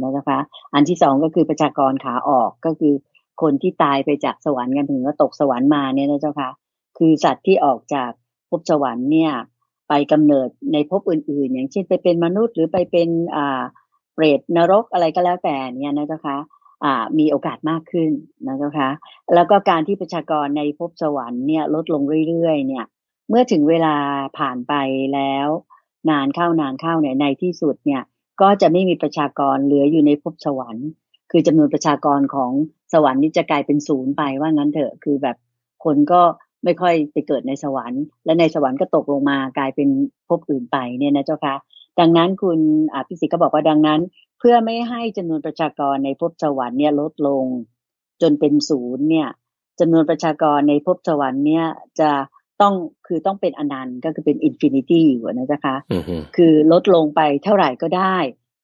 [0.00, 0.38] นะเจ้าค่ะ
[0.74, 2.94] อันที่สองก็คือประชากรขาออกก็คือ
[3.42, 6.50] คนที่ตายไปจากสวรรค์กันถึงก็ตกสวรรค์มาเนี่ยนะเจ้าค่ะ
[6.98, 8.10] คือสัตว์ที่ออกจาก
[8.50, 9.32] ภพสวรรค์เนี่ย
[9.88, 13.62] ไปกำเนิดในภพอื่น ๆ อย่างเช่นไปเป็นมนุษย์หรือไปเป็นอ่า
[14.14, 16.36] เปรตนรกอะไรก็แล้วแต่เนี่ยนะเจ้าค่ะ
[17.18, 18.10] มีโอกาสมากขึ้น
[18.46, 18.90] นะเจ้าคะ
[19.34, 22.84] แล้วก็การที่ประชากรในภพสวรรค์เนี่ยลดลงเรื่อยๆ เนี่ย
[23.28, 23.96] เมื่อถึงเวลา
[24.38, 24.74] ผ่านไป
[25.14, 25.48] แล้ว
[26.10, 28.02] นานเข้านานเข้าเนี่ยในที่สุดเนี่ย
[28.40, 30.88] ก็จะไม่มีประชากรเหลืออยู่ในภพสวรรค์
[31.30, 32.52] คือจำนวนประชากรของ
[32.92, 35.36] สวรรค์นี่จะกลายเป็นศูนย์ไปว่างั้นเถอะคือแบบ
[35.84, 36.22] คนก็
[36.64, 39.88] ไม่ค่อยไปเกิดในสวรรค์ และในสวรรค์ก็ตกลงมากลายเป็น
[40.28, 41.54] ภพอื่นไปเนี่ยนะเจ้าคะ
[42.00, 42.58] ดังนั้นคุณ
[42.94, 44.00] อภิสิทธิ์ก็บอกว่าดังนั้น
[44.38, 47.44] เพื่อไม่ให้จำนวนประชากรในภพสวรรค์เนี่ยลดลง
[48.22, 49.28] จนเป็นศูนย์เนี่ย
[49.80, 51.66] จำนวนประชากรในภพสวรรค์เนี่ย
[52.00, 52.10] จะ
[52.62, 52.74] ต้อง
[53.06, 55.76] คือต้องเป็นอนันต์ก็คือเป็น infinity อยู่นะเจ้าคะ
[56.36, 58.16] คือลดลงไปเท่าไหร่ก็ได้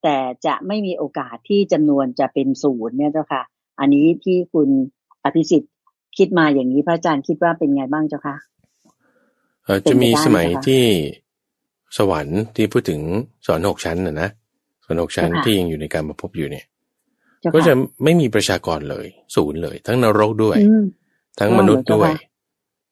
[0.02, 3.42] แต่จะไม่มีโอกาสที่จำนวนจะเป็นศูนย์เนี่ยเจ้าค่ะ
[3.80, 4.68] อันนี้ที่คุณ
[5.24, 5.72] อภิสิทธิ์
[6.18, 8.36] คิดมาอย่างนี้พระอาจารย์คิดว่าเป็นไงบ้างเจ้าคะ
[9.90, 10.84] จะมีสมัยที่
[11.98, 13.00] สวรรค์ที่พูดถึง
[13.46, 14.28] สอนหกชั้นนะนะ
[14.84, 16.64] ส่วนหกชั้นที่ยังอยู่ในการมาพบอยู่เนี่ย
[17.54, 17.72] ก็จะ
[18.04, 20.58] ไม่มีประชากรเลย ศูนย์เลย ทั้งนรกด้วย
[21.40, 22.10] ทั้งมนุษย์ด้วย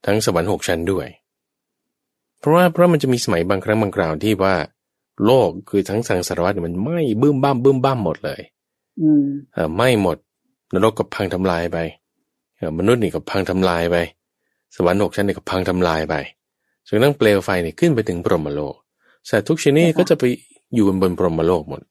[0.05, 1.07] ทั้งสวรรค์หกชั้นด้วย
[2.39, 4.55] เพราะว่าเพราะมันจะมีสมัยบางครั้งบางคราวที่ว่า
[5.25, 8.41] โลกคือทั้งสังสารวัฏมันไหม้บึ้มบ้ามบึ้มบ้ามหมดเลย
[9.01, 9.23] อืม
[9.75, 10.17] ไหม้หมด
[10.73, 11.77] นรกก็พังทำลายไป
[12.77, 13.95] มนุษย์นี่ก็พังทำลายไป
[14.75, 16.15] สวรรค์หกชั้นนี่ก็พังทำลายไป
[16.87, 18.75] จนนั่งเปลวไฟนี่ขึ้นไปถึงพรหมโลก
[19.29, 20.23] สัตว์ทุกชนิดก็จะไป
[20.75, 21.81] อยู่บนพรหมโลกหมด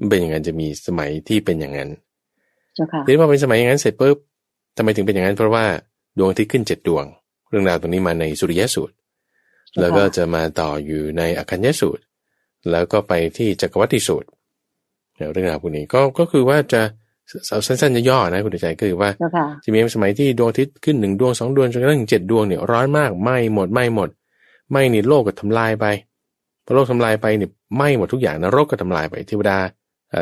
[0.00, 1.90] มันเป็นอย่างนั้นจะมีสมัยที่เป็นอย่างนั้น
[3.04, 4.16] ทีนี้พอเป็นสมัยอย่างนั้นเสร็จปุ๊บ
[4.76, 5.64] ทำไมถึงเป็นอย่างนั้น เพราะว่า
[6.18, 7.04] ดวงที่ขึ้นเจ็ดดวง
[7.48, 8.94] เรื่องราวตรงนี้มาในสุริยสูตร
[9.80, 12.02] แล้วก็จะมาต่ออยู่ในอคัญญสูตร
[12.70, 14.28] แล้วก็ไปที่จักรวัติสูตร
[15.32, 16.82] เรื่องราวพวกนี้ก็ก็คือว่าจะ
[17.48, 19.10] เอาสั้นๆย่อๆนะคุณใจก็คือว่า
[19.64, 24.08] จะมีสมัยที่ดวงอาทิตย์ขึ้นหนึ่งดวงสองดวงจนกระทั่งเจ็ดดวงเนี่ยร้อนมากไหม้หมดไหม้หมด
[24.70, 25.86] ไหม้นี่โลกก็ทำลายไป
[26.64, 29.58] พอโลกทำลายไปเนี่ยไหม้หมดทุกอย่างนรกก็ทำลายไปเทวดา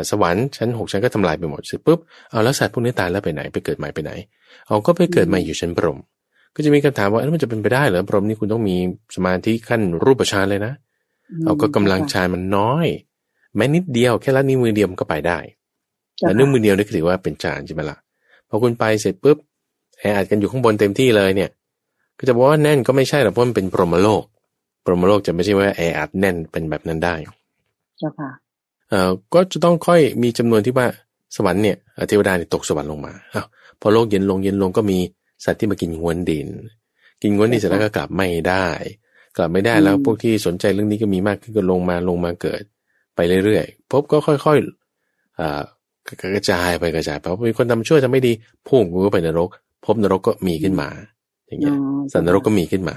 [0.09, 1.99] สวรรค์ชั้นหกชั้นก็ทำลายไปหมดเสร็จปุ๊บ
[2.29, 4.11] เอาแล้วสัตว์พวกนี้ตายแล้วไปไหนไปเกิดใหม่ไปไหน
[4.67, 5.97] เอาก็ไปเกิดใหม่อยู่ชั้นพรหม
[6.55, 8.75] ก็จะมีคำถามว่าเออมันจะเป็นไปได้เหรอพรหมนี่คุณต้องมี
[9.15, 10.73] สมาธิขั้นรูปฌานเลยนะ
[11.45, 12.87] เอาก็กำลังฌานมันน้อย
[13.55, 15.39] แม้นิดเดียวแค่ละนิ้วมือเดียวมันก็ไปได้
[16.17, 17.97] แต่นิ้วมือเดียวนี่ถือว่าเป็นฌานใช่ไหมล่ะ
[18.49, 19.37] พอคุณไปเสร็จปุ๊บ
[19.99, 21.49] แออัดกันอยู่ข้างบนเต็มที่เลยเนี่ย
[22.17, 24.23] ก็จะบอกว่าแน่นก็ไม่ใช่หรอกเพราะมันเป็นพรหมโลก
[24.85, 27.15] ปรมโลกจะไม่ใช่ว่าแออัดแน่นเป็นแบบนั้นได้
[27.97, 28.29] เจ้าค่ะ
[28.89, 30.87] เอ่อก็จะต้องค่อยมีจำนวนที่ว่า
[31.35, 33.47] สวรรค์เนี่ยเทวดาเนี่ยตกสวรรค์ลงมาอ้าว
[33.81, 34.97] พอโลกเย็นลงเย็นลงก็มี
[35.45, 36.47] สัตว์ที่มากินงวนดิน
[37.21, 38.67] กินงวนดินเสร็จแล้วก็กลับไม่ได้
[39.37, 42.61] กลับไม่ได้แล้วพวกที่สนใจเรื่องนี้ก็มีมากขึ้นก็ลงมาลงมาเกิด
[43.15, 45.61] ไปเรื่อยๆพบก็ค่อยๆอ่า
[46.33, 48.31] กระจายไปกระจายไปเพราะมีคนทำช่วยทำไม่ดี
[48.67, 49.49] พุ่งก็ไปนรก
[49.85, 50.89] พบนรกก็มีขึ้นมา
[51.47, 51.75] อย่างเงี้ย
[52.11, 52.95] สัตว์นรกก็มีขึ้นมา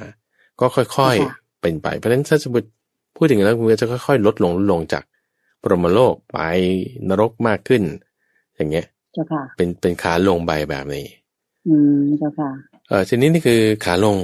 [0.61, 2.69] ก็ค่อยๆเป็นไปเพราะฉะนั้นถ้าสมมติ
[3.17, 5.03] พูดถึงแล้วมันจะค่อยๆ ลดลงลดลงจาก
[5.63, 6.39] ปรมโลกไป
[7.09, 7.83] นรกมากขึ้น
[8.57, 11.07] อย่างเงี้ย เจ้าค่ะ เป็นเป็นขาลงใบแบบนี้
[11.69, 12.51] อืมเจ้าค่ะ
[12.89, 14.17] เออทีนี้นี่คือขาลง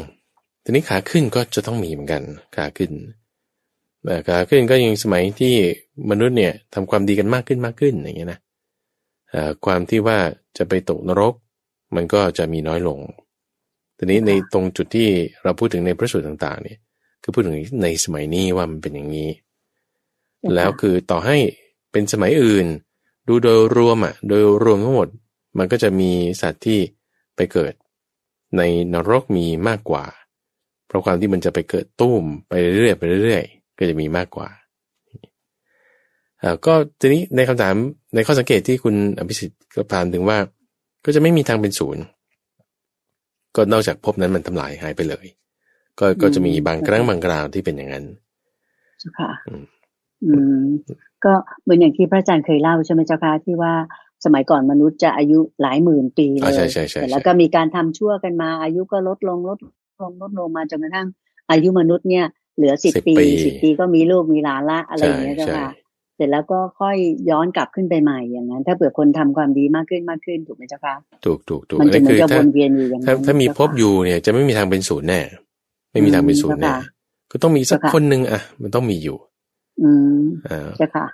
[0.65, 2.23] ทีนี้ขาขึ้นก็จะต้องมีเหมือนกัน
[2.57, 2.91] ขาขึ้น
[4.05, 5.55] แต่ขาขึ้นก็ยังสมัยที่
[6.11, 8.41] มนุษย์เนี่ยทำความดีกันมากขึ้นมากขึ้นอย่างเงี้ยนะ
[9.65, 10.19] ความที่ว่า
[10.59, 11.35] จะไปตกนรก
[11.97, 12.99] มันก็จะมีน้อยลง
[13.99, 15.09] ทีนี้ในตรงจุดที่
[15.43, 16.79] เราพูดถึงในพระสูตรต่าง ๆ เนี่ย
[17.23, 19.29] คือพูดถึงในสมัยนี้ว่ามันเป็นอย่างนี้
[20.55, 21.37] แล้วคือต่อให้
[21.93, 22.67] เป็นสมัยอื่น
[23.31, 25.09] ดูโดยรวมอะโดยรวมทั้งหมด
[25.59, 26.11] มันก็จะมี
[26.43, 26.79] สัตว์ที่
[27.37, 27.73] ไปเกิด
[28.57, 28.63] ใน
[28.95, 30.05] นรกมีมากกว่า
[30.87, 34.49] เพราะความที่มันจะไปเกิดตุ้มไปเรื่อยๆไปเรื่อยๆก็จะมีมากกว่า
[36.43, 37.75] อ่าก็ทีนี้ในคำถาม
[38.15, 40.39] ในข้อสังเกตที่คุณอภิสิทธิ์ก็ถามถึงว่า
[41.05, 42.03] ก็จะไม่มีทางเป็นศูนย์
[43.57, 45.27] ก็นอกจากพบนั้นมันทำลายหายไปเลย
[45.99, 48.05] ก็ก็จะมีบางครั้งบางคราวที่เป็นอย่างนั้น
[49.19, 49.31] ค่ะ
[50.25, 50.67] อืม
[51.25, 53.73] ก็เหมือนอย่างที่พระอาจารย์เคยเล่าใช่ไหมเจ้าค่ะที่ว่า
[54.25, 59.59] สมัยก่อนมนุษย์จะอายุหลายหมื่นปีเลยใช่ใช่ใช่แล้วก็มีการทำชั่วกันมา อายุก็ลดลงลด
[60.01, 61.09] ลงลดลงมาจนกระทั่ง
[61.51, 65.71] อายุมนุษย์เนี่ย เหลือสิบปีสิบปีก็มีลูกมีหลานละอะไรอย่างเงี้ยเจ้าค่ะ
[66.17, 66.97] เสร็จแล้วก็ค่อย
[67.31, 75.21] ย้อนกลับขึ้นไปใหม่อย่างนั้น ถ้าเผื่อคนทำความดีมากขึ้นมากขึ้นถูกไหมเจ้าคะถูกถูกถูกมันจะเหมือนจะวนเวียนอยู่อย่างนั้นถ้ามีพบอยู่เนี่ยจะไม่มีทางเป็นศูนย์แน่
[75.93, 76.73] ไม่มีทางเป็นศูนย์แน่
[77.33, 79.17] ก็ต้องมีสักคนหนึ่งอะ มันต้องมีอยู่
[79.83, 81.07] อืมอ่าเจ้าค่ะ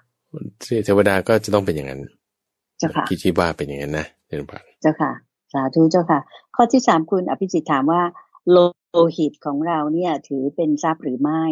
[0.85, 2.00] เทวดาก็จะต้องเป็นอย่างนั้น
[2.79, 5.12] เจ้าค่ะคิดที่ว่าเป็นอย่างนั้นนะเจ้าค่ะเจ้าค่ะ
[5.52, 6.20] สาธุเจ้าค่ะ
[6.57, 8.02] ข้อที่สามคุณอภิสิทธิ์ถามว่า
[8.50, 8.59] โล
[9.16, 11.42] หิตของเราเนี่ย ถือเป็นทรัพย์หรือไม่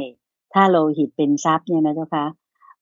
[0.55, 2.25] ถ้าโลหิตเป็นทรัพย์เนี่ยนะเจ้าค่ะ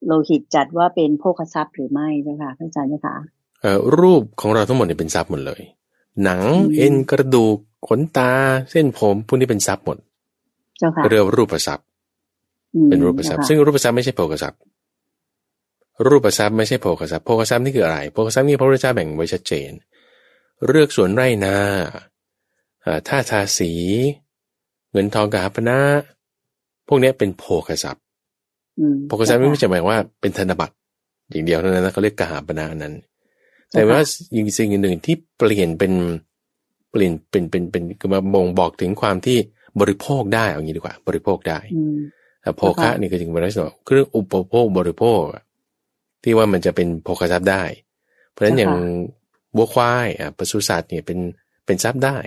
[0.07, 3.15] โลหิตจัดว่าเป็นโภคทรัพย์หรือไม่เจ้าค่ะพระอาจารย์เจ้าค่ะ
[3.61, 5.63] เอ่อรูปของเราทั้งหมดเนี่ยเป็นทรัพย์หมดเลย
[6.25, 6.43] หนัง
[6.77, 7.57] เอ็นกระดูก
[7.89, 8.31] ขนตา
[8.71, 9.99] เส้นผมพวกนี้เป็นทรัพย์หมด
[10.79, 11.87] เจ้าค่ะเรียกรูปทรัพย์
[12.89, 14.59] เป็นรูปทรัพย์ซึ่งรูปทรัพย์ไม่ใช่โภคทรัพย์
[16.09, 19.71] รูปทรัพย์ไม่ใช่โภคทรัพย์โภคทรัพย์นี่คืออะไรโภคทรัพย์นี่พระพุทธเจ้าแบ่งไว้ชัดเจน
[20.69, 21.57] เลือกสวนไร่นา
[23.09, 23.73] ท่าทาสี
[24.93, 25.79] เงินทองกาพนะ
[26.89, 28.03] พวกนี้เป็นโภคทรัพย์
[29.07, 30.75] โภคทรัพย์ไม่ใช่หมายว่าเป็นธนบัตร
[31.31, 32.95] อย่างเดียวเท่านั้นนะเขาเรียกกหาปณะนั้น
[33.73, 33.99] แต่ว่า
[34.37, 35.93] ยิ่งสิ่งหนึ่งที่เปลี่ยนเป็น
[36.91, 39.39] เปลี่ยนเป็นเป็นเป็นคือมาบ่งบอกถึงความที่
[39.81, 42.22] บริโภคได้เอางี้ดีกว่า บริโภคได้แต่
[42.57, 45.21] โภคะนี่ก็จึงเป็นลักษณะเครื่องอุปโภคบริโภค
[46.23, 47.63] ที่ว่ามันจะเป็นโภคทรัพย์ได้
[48.31, 48.73] เพราะฉะนั้นอย่าง
[49.57, 51.19] วัวควายอะปศุสัตว์เนี่ยเป็น
[51.67, 52.19] เป็นทรัพย์ได้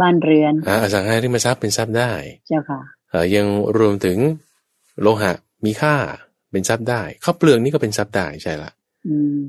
[0.00, 2.12] บ้านเรือนอ่าสังหาริมทรัพย์เป็นทรัพย์ได้
[2.48, 3.46] เจ้าค่ะเอ่อยัง
[3.78, 4.18] รวมถึง
[5.00, 5.32] โลหะ
[5.64, 5.94] มีค่า
[6.52, 8.70] เป็นทรัพย์ได้ข้าวเปลือกนี่ก็เป็นทรัพย์ได้ใช่ละ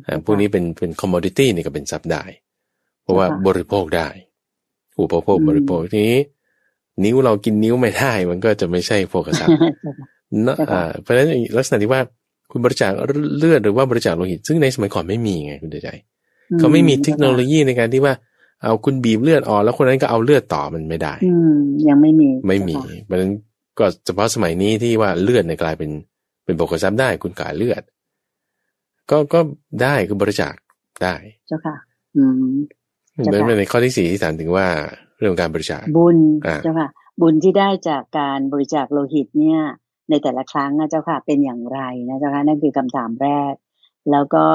[0.08, 2.24] อ่าพวกนี้เป็นเป็นคอมมอดิตี้นี่ก็เป็นทรัพย์ได้
[3.02, 4.10] เพราะว่าบริโภคได้
[5.00, 6.20] อุปโภคบริโภคทีนี้
[7.03, 9.59] นิ้วเรากินนิ้วไม่ได้ มันก็จะไม่ใช่โภคทรัพย์
[10.47, 12.01] นะอ่าเพราะฉะนั้นลักษณะที่ว่า
[12.51, 12.91] คุณบริจาค
[13.38, 15.89] เลือดหรือว่าบริจาคโลหิต ซึ่งในสมัยก่อนไม่มีไงคุณเดใจ
[16.59, 18.13] เขาไม่มีเทคโนโลยีในการที่ว่า
[18.63, 23.31] เอาคุณบีบเลือดออกแล้วคนนั้นก็เอาเลือดต่อมันไม่ได้ อืมยังไม่มี ไม่มีเพราะฉะนั้น
[23.79, 25.91] ก็เฉพาะสมัยนี้ที่ว่าเลือดในกลายเป็น
[26.45, 27.83] เป็นปกติได้ คุณกายเลือด
[29.12, 29.39] ก็ก็
[29.83, 30.53] ได้คือบริจาค
[31.03, 31.15] ได้
[31.47, 31.75] เจ้าค่ะ
[32.15, 32.53] อืม
[33.12, 34.67] เหมือนในข้อที่สี่ที่ถามถึงว่า
[35.19, 36.17] เรื่องการบริจาคบุญ
[36.63, 36.89] เจ้าค่ะ
[37.21, 39.62] บุญที่ได้จากการบริจาคโลหิตเนี่ย
[40.10, 41.79] ในแต่ละครั้งนะเจ้าค่ะเป็นอย่างไร
[42.10, 43.53] นะเจ้าค่ะนั่นคือคำถามแรก
[44.12, 44.45] แล้วก็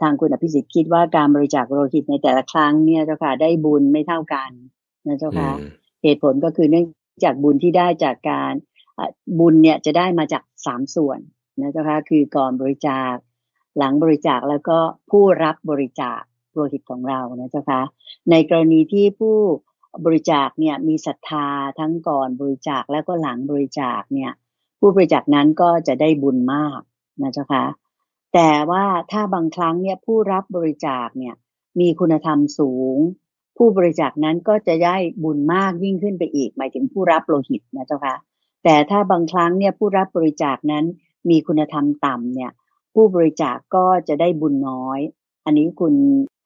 [0.00, 4.50] ทางคุณอภิสิทธิ์คิดว่าการบริจาคโลหิตในแต่ละครั้งเนี่ยเจ้าค่ะได้บุญไม่เท่ากัน
[5.06, 5.50] นะเจ้าค่ะ
[6.02, 6.86] เหตุผลก็คือเนื่อง
[7.24, 8.52] จากบุญที่ได้จากการ
[9.38, 11.18] บุญเนี่ยจะได้มาจากสามส่วน
[11.60, 13.14] นะเจ้าค่ะคือก่อนบริจาค
[13.78, 14.78] หลังบริจาคแล้วก็
[15.10, 16.20] ผู้รับบริจาค
[16.52, 17.82] โลหิตของเรานะเจ้าค่ะ
[18.30, 19.36] ในกรณีที่ผู้
[20.04, 21.46] บริจาคเนี่ยมีศรัทธา
[21.78, 24.32] ทั้งก่อนบริจาคแล้วก็หลังบริจาคเนี่ย
[24.80, 26.80] ผู้บริจาคนั้นก็จะได้บุญมาก
[27.22, 27.64] นะเจ้าคะ
[28.34, 31.34] แต่ว่าถ้าบางครั้งเนี่ยผู้รับบริจาคเนี่ย
[31.80, 32.98] มีคุณธรรมสูง
[33.56, 38.16] ผู้บริจาคนั้นก็จะได้บุญมากยิ่งขึ้นไปอีก หมายถึงผู้รับโลหิตนะเจ้าคะ
[38.64, 40.84] แต่ถ้าบางครั้งเนี่ยผู้รับบริจาคนั้น
[41.30, 42.50] มีคุณธรรมต่ำเนี่ย
[42.94, 45.00] ผู้บริจาคก็จะได้บุญน้อย
[45.48, 45.94] อันนี้คุณ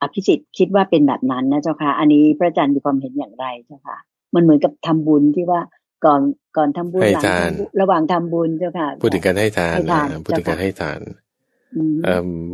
[0.02, 3.96] อภิสิทธิ์คิดว่าเป็นแบบนั้นนะเจ้าค่ะ อันนี้พระอาจารย์มีความเห็นอย่างไรเจ้าค่ะ
[4.34, 5.60] มันเหมือนกับทำบุญที่ว่า
[6.04, 6.20] ก่อน
[6.56, 9.76] ก่อนทำบุญหลังระหว่างทำบุญเจ้าค่ะ พูดถึงการให้ทาน
[10.24, 11.00] พูดถึงการให้ทาน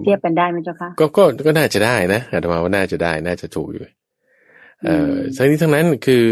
[0.05, 3.85] เทียบกันได้ไหมเจ้าคะก็ก็ก็น่าจะได้นะอาตมาว่าน่าจะได้น่าจะถูกอยู่
[4.85, 6.23] เอ่อทั้งนี้ทั้งนั้นคือ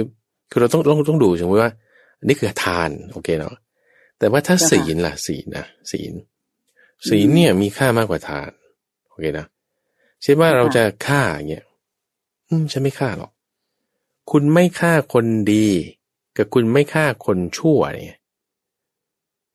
[0.50, 1.72] คือเราต้องต้องต้องดูใช่ไหมว่า
[2.24, 3.54] นี่คือทานโอเคเนาะ
[4.18, 6.12] แต่ว่าถ้าศีลล่ะศีลนะศีล
[7.08, 8.50] ศีลเนี่ยมีค่ามากกว่าทาน
[9.10, 11.64] โอเคนะเช่นว่าเราจะฆ่าเงี้ย
[12.48, 13.30] อืมฉันไม่ฆ่าหรอก
[14.30, 15.66] คุณไม่ฆ่าคนดี
[16.36, 18.20] กับคุณไม่ฆ่าคนชั่วเนี่ย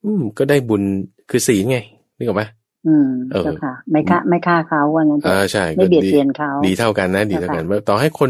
[0.03, 0.83] อืม ก็ได้บุญ
[1.29, 1.77] คือศีลไง
[2.17, 2.43] นึกออกไหม
[2.87, 8.29] อืมเจ้าค่ะ ไม่ฆ่าไม่ฆ่าเขาว่างั้นเออใช่ไม่เบียดเบียนเขาดีเท่ากันนะดีเท่ากันต่อให้คน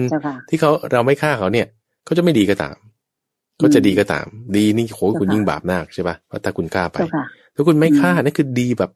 [0.50, 1.68] ที่เขาเราไม่ฆ่าเขาเนี่ย
[2.06, 2.76] เขาจะไม่ดีก็ตาม
[3.62, 4.26] ก็จะดีก็ตาม
[4.56, 6.98] ดีนี่โหคุณยิ่งบาปมากใช่ป่ะเพราะถ้าคุณฆ่าไป
[7.56, 8.92] ถ้าคุณไม่ฆ่านั่นคือดีแบบ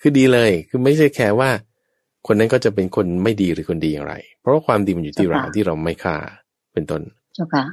[0.00, 1.50] คือดีเลย คือไม่ใช่แค่ว่า
[2.26, 6.16] คนนั้นก็จะเป็นคนไม่ดีหรือคนดีอย่างไร เพราะว่าความดีมันอยู่ที่เราที่เราไม่ฆ่า
[6.72, 7.02] เป็นต้น
[7.34, 7.64] เจ้าค่ะ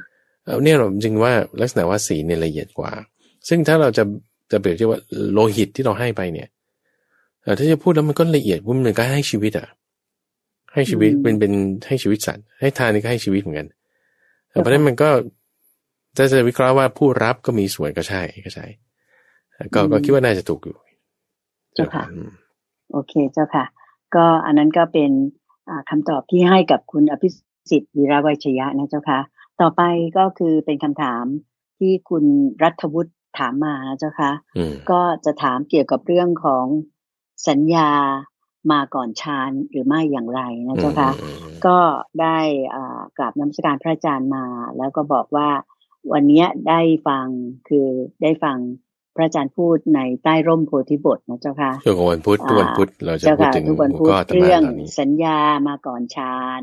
[0.63, 2.91] เนี่ยเราจริงว่าลักษณะว่าสีเนี่ยละเอียดกว่า
[3.47, 4.03] ซึ่งถ้าเราจะ
[4.51, 4.99] จะเปรียบเทียบว่า
[5.33, 6.47] โลหิตที่เราให้ไปเนี่ย
[7.59, 9.67] ถ้าจะพูดแล้วมันก็ละเอียดมันเหมือนกับให้ชีวิตอะ
[10.73, 11.53] ให้ชีวิตเป็นเป็น
[11.87, 13.67] ให้ชีวิตสัตว์ ให้ทานนี่ก็ให้ชีวิตเหมือนกัน
[14.47, 15.09] เพราะฉะนั้นมันก็
[16.17, 18.65] ถ้าจะวิเคราะห์ว่าผู้รับก็มีส่วนก็ใช่ก็ใช่
[19.73, 20.77] ก็ก็คิดว่าน่าจะถูกอยู่
[21.75, 22.03] เจ้าค่ะ
[22.93, 23.65] โอเคเจ้าค่ะ
[24.15, 25.11] ก็อันนั้นก็เป็น
[25.89, 27.29] คำตอบที่ให้กับคุณอภิ
[27.69, 29.19] สิทธิ์วีระวัชยะนะเจ้าค่ะ
[29.61, 29.81] ต่อไป
[30.17, 31.25] ก็คือเป็นคำถาม
[31.79, 32.23] ที่คุณ
[32.63, 34.31] รัฐวุฒิถามมาเจ้าค่ะ
[34.91, 36.65] ก็จะถามเกี่ยวกับเรื่องของ
[37.47, 37.89] สัญญา
[38.71, 41.11] มาก่อนฌานหรือไม่อย่างไรนะเจ้าค่ะ
[41.65, 41.77] ก็
[42.21, 42.37] ได้
[43.17, 44.45] กราบน้ำสการพระอาจารย์มา
[44.77, 45.49] แล้วก็บอกว่า
[46.11, 47.27] วันนี้ได้ฟัง
[47.69, 47.87] คือ
[48.21, 48.57] ได้ฟัง
[48.88, 48.88] พ
[49.19, 54.61] ระอาจารย์พูดในใต้ร่มโพธิบทนะเจ้าค่ะช่วงวันพุธทุกวันพุธเราจะพูดถึงทุกวันพุธเรื่อง
[54.99, 56.61] สัญญามาก่อนฌาน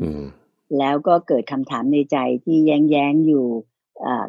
[0.77, 3.47] แล้วก็เกิดคำถามในใจที่แย้งแย้งอยู่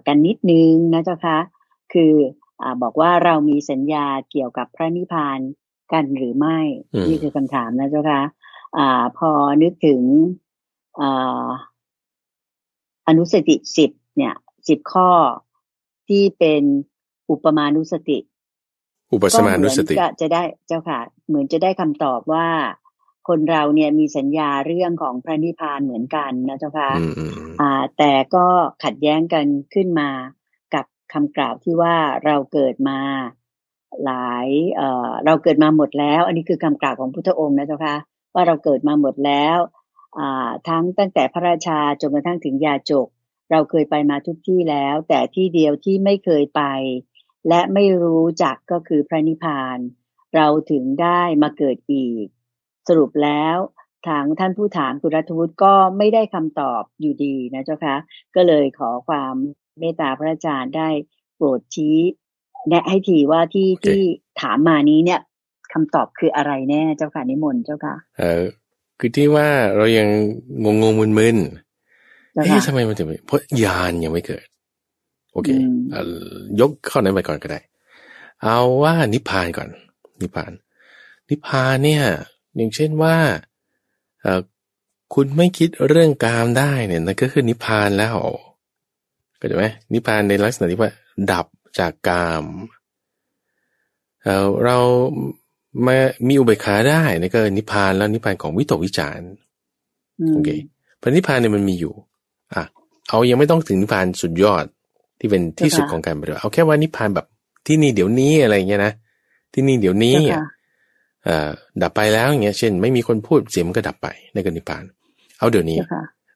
[0.07, 1.38] กันนิดนึงนะเจ้าค่ะ
[1.93, 2.14] คือ
[2.62, 5.38] อบอกว่าเรามีสัญญาเกี่ยวกับพระนิพพาน
[5.93, 6.59] กันหรือไม่
[7.09, 8.23] นี่คือคำถามนะเจ้าค่ะ
[9.19, 9.31] พอ
[9.62, 10.03] นึกถึง
[13.09, 14.35] อนุสติสิบเนี่ย
[14.69, 15.11] สิบข้อ
[16.09, 16.62] ที่เป็น
[17.31, 18.19] อุปมานุสติ
[19.12, 22.47] อุปสมานุสติจะได้เจ้าค่ะ เหมือนจะได้คำตอบว่า
[23.29, 26.91] คนเราเนี่ยมีสัญญาเรื่องของพระนิพพานเหมือนกันนะเจ้าค่ะ
[27.61, 28.47] อ่า แต่ก็
[28.85, 30.11] ขัดแย้งกันขึ้นมา
[30.75, 32.99] กับคำกล่าวที่ว่าเราเกิดมา
[34.05, 37.97] หลายเอ่อเราเกิดมาหมดแล้ว อันนี้คือคำกล่าวของพุทธองค์นะเจ้าค่ะ
[38.35, 39.59] ว่าเราเกิดมาหมดแล้ว
[40.19, 43.09] อ่าทั้งตั้งแต่พระราชาจนกระทั่งถึงยาจก
[43.51, 46.62] เราเคยไปมาทุกที่แล้ว แต่ที่เดียวที่ไม่เคยไป
[47.49, 49.79] และไม่รู้จักก็คือพระนิพพาน
[50.37, 52.27] เราถึงได้มาเกิดอีก
[52.89, 53.57] สรุปแล้ว
[54.09, 57.97] ทางท่านผู้ถามกุรัตวุฒิก็ไม่ได้คำตอบอยู่ดีนะเจ้าคะ
[58.37, 59.35] ก็เลยขอความ
[59.79, 60.89] เมตตาพระอาจารย์ได้
[61.37, 61.99] โปรดชี้
[62.69, 64.01] แนะให้ทีว่าที่ที่
[64.41, 65.21] ถามมานี้เนี่ย
[65.73, 68.45] คำตอบคืออะไรแน่เจ้าค่ะนิมนต์เจ้าค่ะเออ
[68.99, 70.09] คือที่ว่าเรายัง
[70.65, 75.51] งงงมึนๆเอ๊ะทำไมมันถึงเพราะยานยังไม่เกิดโอเค
[76.61, 77.61] ยกข้อนั้นไปก่อนก็ได้
[78.42, 79.68] เอาว่านิพพานก่อน
[80.20, 80.53] นิพพาน
[81.31, 82.05] นิพพานเนี่ย
[82.57, 83.16] อย่างเช่นว่า
[84.22, 84.40] เออ
[85.14, 88.16] คุณไม่คิดเรื่องกามได้เนี่ยนั่นก็คือนิพพานแล้ว
[89.40, 90.92] ก็ใช่ไหมนิพพานในลักษณะที่ว่า
[91.31, 91.46] ดับ
[91.79, 92.44] จากกาม
[94.22, 94.79] เเรา
[95.87, 95.96] มา
[96.29, 99.20] มีอุเบกขาได้นี่ก็นิพพานแล้วนิพพานของวิตกวิจาร
[100.33, 100.51] โอเค
[101.01, 101.94] พระนิพพานเนี่ยมันมีอยู่
[102.55, 102.62] อะ
[103.09, 104.64] เอายังไม่ต้องถึงนิพพานสุดยอด
[105.18, 107.26] ที่เป็นที่สุดของการปฏิบัติเอาแค่ว่านิพพานแบบ
[107.66, 108.92] ที่นี่เดี๋ยวนี้อะไรเงี้ยนะ
[109.54, 110.16] ที่นี่เดี๋ยวนี้
[111.28, 111.48] อ่า
[111.83, 114.85] ดับไปแล้วอย่างเงี้ย เช่น ไม่มีคนพูดเสียงมันก็ดับไปในกนิพพาน
[115.38, 115.78] เอาเดี๋ยวนี้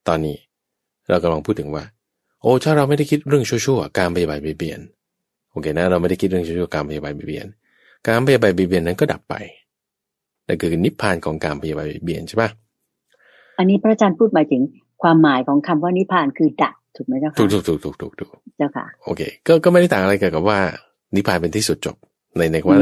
[0.09, 0.37] ตอนนี้
[1.09, 1.85] เรากำลังพูดถึงว่า
[2.41, 4.81] โอ้ถ้าเราไม่ได้คิดเรื่องชั่วๆการปฏิบัติเบียน
[5.51, 7.47] โอเคนะเราไม่ได้คิดเรื่องชั่วๆการปฏิบัติเบียน
[8.07, 9.35] การพยาบาทเบียนนั้นก็ดับไป
[10.47, 12.51] นั่นคือนิพพานของการพยาบาทเบียนใช่ปะ
[13.59, 14.63] อันนี้พระอาจารย์พูดหมายถึง
[15.03, 20.59] ความหมายของคำว่านิพพานคือดับ ถูกไหมเจ้าค่ะถูกถูกถูกถูกถูกถูกเจ้าค่ะ โอเค ก็ก็ไม่ได้ต่างอะไรกันกับว่า
[21.15, 21.97] นิพพานเป็นที่สุดจบ
[22.37, 22.79] ในในว่า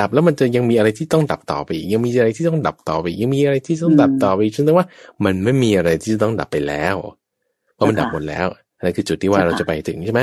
[0.00, 4.86] ดับแล้วมันจะยังมีอะไรที่ต้องดับต่อไปอีกยังมีอะไรที่ต้องดับต่อไปยังมีอะไรที่ต้องดับต่อไปจนถึงว่า
[5.24, 6.96] มันไม่มีอะไรที่ต้องดับไปแล้ว
[7.74, 8.46] เพราะมันดับหมดแล้ว
[8.84, 10.20] นั่นคือจุดที่ว่าเราจะไปถึงใช่ไหม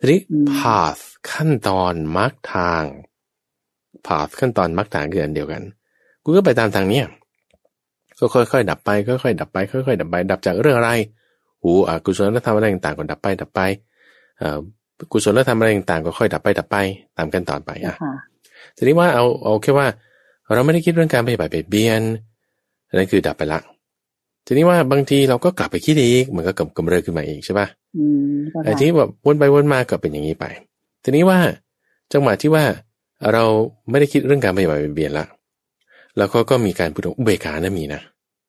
[0.00, 0.20] ทีนี้
[0.58, 2.82] path ขั้นตอนมาร์กทาง
[4.06, 5.62] พาขั้นตอนมักฐานคืออันเดียวกัน
[6.24, 7.04] กูก็ไปตามทางเนี้ย
[8.18, 10.90] ก็ค่อยๆดับไปค่อยๆดับไปค่อยๆดับไป ดับจากเรื่องอะไร
[11.64, 13.60] หูอกุศลธรรมอะไรต่างๆก็ดับไปดับไป
[14.42, 14.58] อ่า
[15.12, 16.76] กุศลธรรมอะไรต่างๆก็ค่อยดับไปดับไป
[17.16, 17.94] ตามกันตอนไปอะ
[18.76, 19.86] ทีนี้ว่าเอาเอาแค่ว่า
[20.54, 22.02] เราไม่ได้คิดเรื่องการไปแบบเบียน
[22.94, 23.60] นั่นคือดับไปละ
[24.46, 27.66] ทีนี้ว่าบางทีเราก็กลับไปคิดอีกมันก็กำกำเริบขึ้นมาอีกใช่ป่ะ
[28.64, 30.44] ไอ้ที่แบบวนไปวนมาก็เป็นอย่างนี้ไป
[31.04, 31.38] ทีนี้ว่า
[32.12, 32.64] จังหวะที่ว่า
[33.32, 33.44] เรา
[33.90, 35.26] ไม่ได้คิดเรื่องการปฏิบัติเบียนละ
[36.16, 38.00] แล้วก็ก็มีการพูดอุเบกขานะมีนะ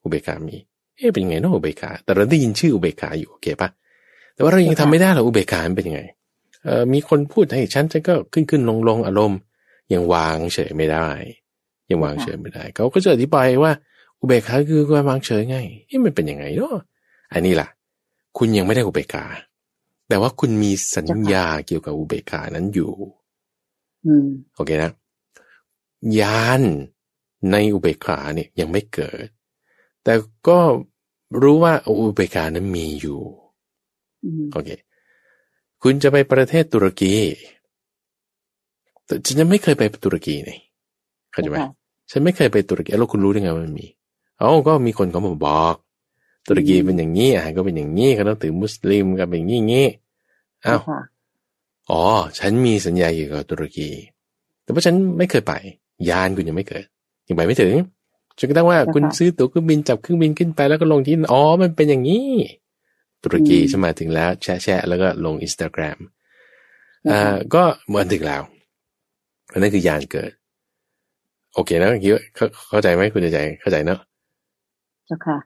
[0.03, 0.57] อุเบกขามี
[0.97, 3.69] เอ๊ะเป็นยังไงเนาะอุเบกขา แต่เราได้ยินชื่ออุเบกขาอยู่โอเคปะ
[4.33, 6.01] แต่ว่าเรายังทำไม่ได้หรออุเบกขาเป็นยังไง
[6.63, 9.39] เอ่อมีคนพูดให้ฉันฉันก็ขึ้นขึ้นลงลงอารมณ์
[9.93, 11.07] ยังวางเฉยไม่ได้
[11.89, 13.71] ยังวางเฉยไม่ได้ เขาก็จะอธิบายว่า
[14.19, 16.75] อุเบกขาคือการวางเฉยไงเอ๊ะมันเป็นยังไงเนาะ
[17.33, 17.67] อันนี้ล่ะ
[18.37, 19.25] คุณยังไม่ได้อุเบกขา
[20.09, 22.91] แต่ว่าคุณมีสัญญาเกี่ยวกับอุเบกขานั้นอยู่
[24.55, 24.91] โอเคนะ
[26.19, 26.61] ยาน
[27.51, 29.27] ในอุเบกขาเนี่ยยังไม่เกิด
[30.05, 30.13] แต่
[30.47, 30.59] ก็
[31.41, 33.19] รู้ว่าอุเบกขานั้นมีอยู่
[34.51, 34.69] โอเค
[35.81, 37.13] คุณจะไปประเทศตุรกี
[39.05, 40.57] แต่ฉันยังไม่เคยไปตุรกีนี่
[41.31, 41.57] เข้าใจไหม
[42.11, 43.87] ฉันไม่เคยไปตุรกีแล้วคุณรู้ได้ไงว่ามันมี
[44.41, 45.75] อ๋อก็มีคนเขามาบอก
[46.47, 49.87] ตุรกีเป็นอย่างนี้อาหารก็เป็นอย่างนี้เขาต้องถือมุสลิมก็เป็นอย่างนี้
[50.65, 50.79] อ้าว
[51.89, 52.01] อ๋อ
[52.39, 53.89] ฉันมีสัญญาอยู่กับตุรกี
[54.63, 55.53] แต่ว่าฉันไม่เคยไป
[56.09, 56.85] ยานคุณยังไม่เกิด
[57.27, 57.73] ยังไปไม่ถึง
[58.39, 62.27] จนกระทั่งว่าคุณซื้อตั๋วเครื่องบินจับเครื่องบินขึ้นไปแล้วก็ลงที่อ๋อมันเป็นอย่างนี้
[63.23, 65.99] ตุรกีฉันมาถึงแล้ว แชะแชะแล้วก็ลงอินสตาแกรม
[67.11, 68.41] อ่าก็เหมือนถึงแล้ว
[69.51, 70.31] อันนั้นคือยานเกิด
[71.53, 72.23] โอเคนะคิดว่า
[72.69, 73.99] เข้าใจไหมคุณใจเข้าใจเนาะ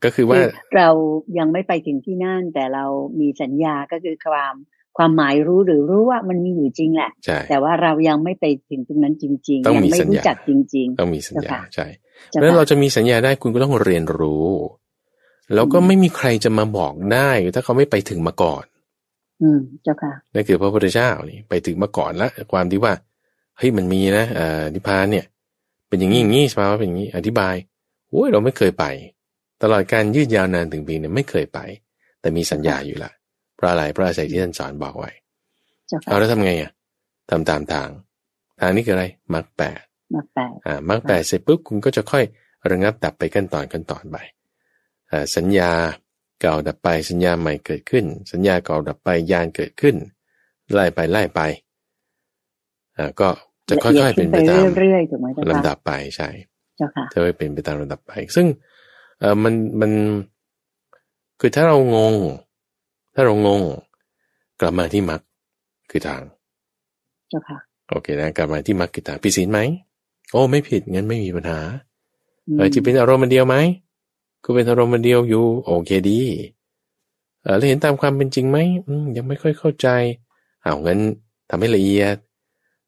[0.05, 0.39] ก็คือว่า
[0.75, 0.89] เรา
[1.37, 2.85] ยังไม่ไปถึงที่นั่น แต่เรา
[3.19, 4.53] มีสัญญาก็คือความ
[4.97, 7.11] ความหมายรู้หรือรู้ว่ามันมีอยู่จริงแหละ
[7.49, 11.87] แต่ว่าเรายังไม่ไปถึงตรงนั้นจริง ๆ ยังไม่รู้จักจริง ๆ ต้องมีสัญญาใช่
[12.27, 14.49] เพราะฉะนั้นเราจะมีสัญญาได้คุณก็ต้องเรียนรู้
[15.53, 18.63] แล้วก็ไม่มีใครจะมาบอกได้ ถ้าเขาไม่ไปถึงมาก่อน
[19.41, 22.93] อืมเจ้าค่ะนั่นคือพระพุทธเจ้านี่ไปถึงมาก่อนละความที่ว่า
[23.57, 25.25] เฮ้ยมันมีนะอ่านิพพานเนี่ย
[25.87, 27.55] เป็นอย่างนี้อย่างนี้สภาวะเป็นอย่างนี้ อธิบาย
[28.09, 28.85] โอ้ยเราไม่เคยไป
[29.61, 31.59] ตลอดการยืดยาวนานถึงปีเนี่ยไม่เคยไป
[32.21, 33.11] แต่มีสัญญาอยู่ละ
[33.55, 35.11] เพราะอะไรเพราะอาศัยที่ท่านสอนบอกไว้
[36.05, 36.71] เอาแล้วทำไงอะ
[37.29, 37.89] ทำตามทาง
[38.59, 39.81] ทางนี้คืออะไรมรรคแปด
[40.15, 42.23] มรรคแปดอ่ามรรคแปดเสร็จปุ๊บคุณก็จะค่อย
[42.71, 44.17] ระงับดับไปขั้นตอนขั้นตอนไป
[45.11, 45.71] อ่าสัญญา
[46.41, 49.95] เก่าดับไปสัญญาใหม่เกิดขึ้น สัญญาเก่าดับไปยานเกิดขึ้น
[50.73, 51.41] ไล่ไปไล่ไป
[52.97, 53.27] อ่าก็
[53.69, 56.29] จะค่อยๆเป็นไปตามเรื่อยๆถูกไหมลำดับไปใช่
[56.77, 58.45] เจ้าค่ะจะไปเป็นไปตามลำดับไป ซึ่ง
[59.19, 59.91] เออมันมัน
[61.39, 62.15] คือถ้าเรางง
[63.13, 63.61] ถ้าเรางง
[64.59, 65.21] กลับมาที่มรรค
[65.91, 66.21] คือทาง
[67.29, 67.57] เจ้าค่ะ
[67.89, 69.59] โอเคนะกลับมาที่มรรคคือทางผิดศีลไหม
[70.31, 71.59] โอ้ไม่ผิดงั้นไม่มีปัญหา
[72.55, 73.55] เออจะเป็นอารมณ์มันเดียวไหม
[74.43, 76.21] ก็เป็นอารมณ์มันเดียวอยู่ โอเคดี
[77.43, 78.57] เออแล้วเห็นตามความเป็นจริงไหม
[79.17, 79.87] ยังไม่ค่อยเข้าใจ
[80.61, 80.99] เอางั้น
[81.49, 82.17] ทำให้ละเอียด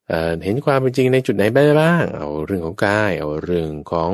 [0.07, 4.11] เออเห็นความเป็นจริงในจุดไหนบ้าง เอาเรื่องของกาย เอาเรื่องของ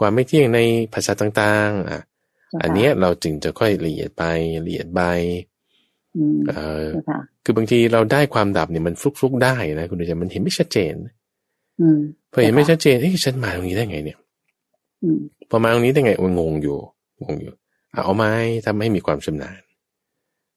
[0.00, 0.60] ความไม่เที่ยงใน
[0.92, 2.00] ภาษาต่างๆอะ
[2.62, 4.24] อันนี้เราจึงจะค่อยละเอียดไป
[4.66, 5.02] ละเอียดไป
[6.48, 6.86] เออ
[7.44, 10.94] คือบางทีเราได้ความดับเนี่ยมันฟลุกๆได้นะคุณดูจะมันเห็นไม่ชัดเจน
[12.32, 14.18] พอเห็นไม่ชัดเจนเฮ้ยฉันมาตรงนี้ได้ไงเนี่ย
[15.50, 16.76] พอมาตรงนี้ได้ไงมันงงอยู่
[17.24, 17.52] งงอยู่
[18.04, 18.32] เอาไม้
[18.66, 19.60] ทำให้มีความชำนาญ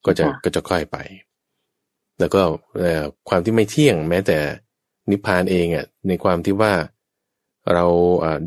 [0.05, 0.97] ก็จะก็จะค่อยไป
[2.19, 2.41] แล้วก็
[3.29, 4.37] ความที่ไม่เที่ยงแม้แต่
[5.11, 6.73] นิพพานเองอะในความที่ว่า
[7.73, 7.85] เรา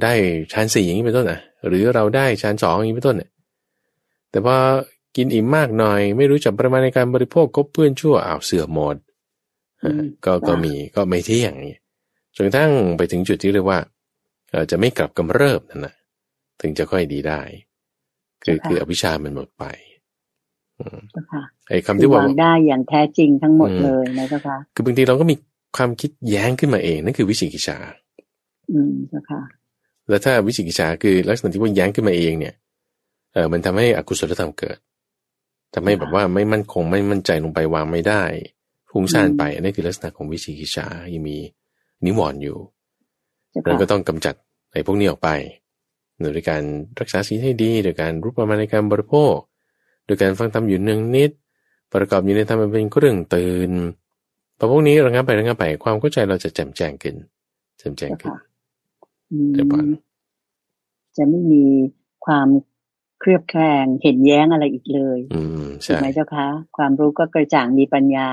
[0.03, 0.15] ได้
[0.53, 3.31] ชั้นสี่อย่างนี้เป็นต้นอะ หรือเราได้ชั้นสองอย่างนี้เป็นต้นเนี่ย
[4.31, 4.57] แต่พอ
[5.17, 8.97] กินอิ่มมากหน่อย ไม่รู้จักประมาณในการบริโภคก็เพื่อนชั่วอ้าวเสื่อมหมด
[10.25, 11.53] ก็ก็มีก็ไม่เที่ยง
[12.39, 13.79] จนกระทั่งไปถึงจุดที่เรียกว่า
[14.71, 15.95] จะไม่กลับกำเริบนั่นแหะ
[16.61, 17.41] ถึงจะค่อยดีได้
[18.45, 19.65] คือคืออวิชามันหมดไป
[21.69, 25.35] ไอ้คำที่ว่าได้อย่างแท้จริงทั้งหมดเลยนะเจ้าค่ะคือบางทีเราก็มี
[25.77, 27.79] ความคิดแย้งขึ้นมาเองนั่นคือวิจิกิจฉา
[28.73, 29.41] อืมเจ้าค่ะ
[30.09, 32.55] แล้วถ้าวิจิกิจฉาคือลักษณะที่ว่าแย้งขึ้นมาเองเนี่ย
[33.33, 34.79] เออมันทำให้อกุศลธรรมเกิด
[35.75, 38.23] ทำให้แบบว่าไม่มั่นคงไม่มั่นใจลงไปวางไม่ได้
[38.91, 41.39] ฟุ้งซ่านไปอันนี้คือลักษณะของวิจิกิจฉายังมี
[42.05, 42.59] นิวรณ์อยู่
[43.65, 44.35] เราก็ต้องกำจัด
[44.73, 45.31] ไอ้พวกนี้ออกไป
[46.21, 46.63] โดยการ
[47.01, 49.37] รักษาศีลให้ดีโดยการรู้ประมาณในการบริโภค
[50.07, 51.31] โดยการฟังธรรมอยู่เนืองนิด
[51.93, 53.71] ประกอบอยู่ในธรรมเป็นเรื่องตื่น
[54.59, 57.17] พอพวกนี้ระงับไประงับไปความเข้าใจเราจะแจ่มแจ้งขึ้น
[57.79, 58.33] แจ่มแจ้งขึ้น
[59.57, 59.87] จะปอน
[61.17, 61.65] จะไม่มี
[62.27, 62.49] ความ
[63.21, 68.29] เครือบแคลงเห็นแย้งอะไรอีกเลย อืมใช่ไหมเจ้าคะ ความรู้ก็กระจ่างมีปัญญา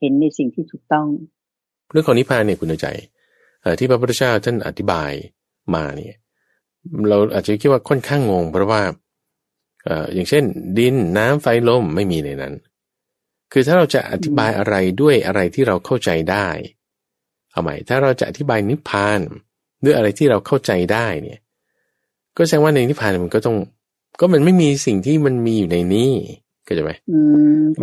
[0.00, 1.06] เห็นในสิ่งที่ถูกต้อง
[1.92, 2.86] เรื่องของนิพพานเนี่ยคุณใจ
[3.78, 5.12] ที่พระพุทธเจ้าท่านอธิบาย
[5.74, 6.14] มาเนี่ย
[7.08, 8.82] เราอาจจะคิดว่าค่อนข้างงง เพราะว่า
[10.14, 10.44] อย่างเช่น
[10.78, 12.54] ดินน้ำไฟลมไม่มีในนั้น
[13.52, 16.48] คือถ้าเราจะอธิบายอะไรด้วยอะไรที่เราเข้าใจได้
[17.50, 19.20] เอาใหม่ถ้าเราจะอธิบายนิพพาน
[19.84, 21.40] ด้วยอะไรที่เราเข้าใจได้เนี่ย
[22.36, 23.56] ก็แสดงว่าในนิพพานมันก็ต้อง
[24.20, 26.12] ก็มันไม่มีสิ่งที่มันมีอยู่ในนี้
[26.66, 26.92] ก็จะไหม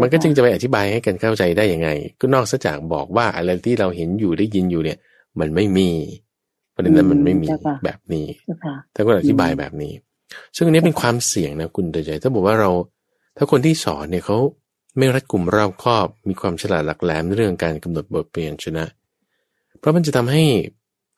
[0.02, 4.98] มันก็จึงจะไปอธิบายให้กันเข้าใจได้ยังไง ก็นอกจากบอกว่าอะไรที่เราเห็นอยู่ได้ยินอยู่เนี่ย
[5.40, 5.90] มันไม่มี
[6.76, 7.48] ประเด็นนั้นมันไม่มี
[7.86, 8.28] แบบนี้
[8.94, 9.94] แต่ก็อธิบายแบบนี้
[10.56, 12.72] ซึ่งอันนี้เป็นความเสี่ยงนะคุณเตใจ ถ้าบอกว่าเรา
[13.38, 14.38] ถ้าคนที่สอนเนี่ยเขา
[14.98, 18.86] ไม่รัดกลุ่มรอบครอบ มีความฉลาดหลักแหลมเรื่องการกำหนดบทเปลี่ยนชนะ
[19.80, 20.44] เพราะมันจะทำให้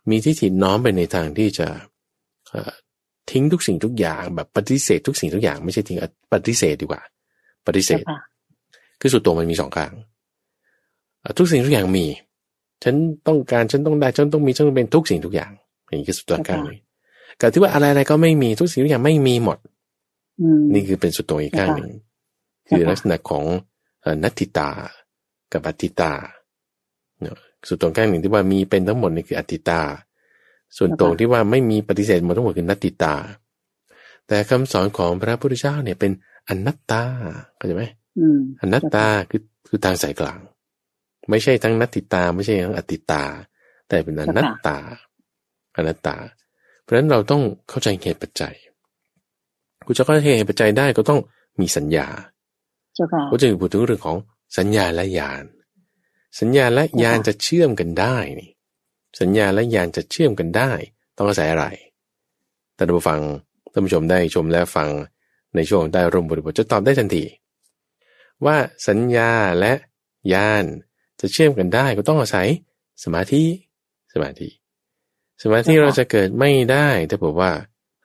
[0.09, 1.67] มีที่ถิน้อมไปในทางที่จะ
[3.31, 5.97] ทิ้งทุกสิ่งทุกอย่าง แบบปฏิเสธทุกสิ่งทุกอย่าง ไม่ใช่ทิ้ง
[6.33, 7.01] ปฏิเสธดีกว่า
[7.69, 8.03] ปฏิเสธ
[9.01, 9.91] คือสุดตรงมันมีสองข้าง
[11.37, 12.05] ทุกสิ่งทุกอย่างมี
[12.83, 12.95] ฉัน
[13.27, 15.51] ต้องการฉันต้องได้ฉันต้องมีฉันต้องเป็นทุกสิ่งทุกอย่าง
[15.89, 16.77] อย่างนี้คือสุดตรงกลางเลย
[17.41, 19.57] กับที่ว่าอะไรอะไรก็ไม่มีทุกสิ่งทุกอย่างไม่มีหมด
[20.73, 21.89] นี่คือเป็นสุดตรงอีกข้างหนึ่ง
[22.67, 23.43] คือลักษณะของ
[24.23, 24.69] นัตติตา
[25.53, 26.11] กับอัติตา
[27.67, 29.81] สุดตรงข้างหนึ่งที่ว่ามีเป็นทั้งหมดนี่คืออัติตา
[30.77, 33.13] ส่วนตรงที่ว่าไม่มีปฏิเสธหมดทั้งหมดคือนัตติตา
[34.27, 36.11] แต่คำสอนของพระพุทธเจ้าเนี่ยเป็น
[36.49, 37.01] อนัตตา
[37.55, 37.83] เข้าใจไหม
[38.61, 40.39] อนัตตาคือคือทางสายกลาง
[41.29, 43.23] ไม่ใช่ทั้งนัตติตา ไม่ใช่ทั้งอติตา
[43.87, 44.77] แต่เป็นอนัตตา
[45.77, 46.15] อนัตตา
[46.81, 48.55] เพราะฉะนั้นเราต้องเข้าใจเหตุปัจจัย
[49.85, 51.19] กูจะเข้าใจเหตุปัจจัยได้ก็ต้อง
[51.59, 52.07] มีสัญญา
[53.31, 54.17] ก็จะพูดถึงเรื่องของ
[54.57, 55.43] สัญญาและญาณ
[56.39, 58.51] สัญญาและญาณจะเชื่อมกันได้นี่
[59.19, 60.71] สัญญาและญาณจะเชื่อมกันได้
[61.17, 61.65] ต้องอาศัยอะไร
[62.77, 63.19] ท่านผู้ฟัง
[63.71, 64.89] ท่านผู้ชมได้ชมและฟัง
[65.55, 67.23] ในช่วงได้ร่มบริบทจะตอบได้ทันที
[68.45, 69.73] ว่าสัญญาและ
[70.33, 70.65] ญาณ
[71.19, 72.47] จะเชื่อมกันได้ก็ต้องอาศัย
[73.03, 73.43] สมาธิ
[74.13, 74.49] สมาธิ
[75.43, 77.51] สมาธิเราจะเกิดไม่ได้ถ้าบอกว่า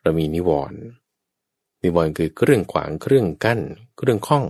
[0.03, 0.80] เรามีนิวรณ์
[1.84, 3.61] นิวรณ์คือเครื่องขวางเครื่องกั้น
[3.97, 4.45] เครื่องข้อง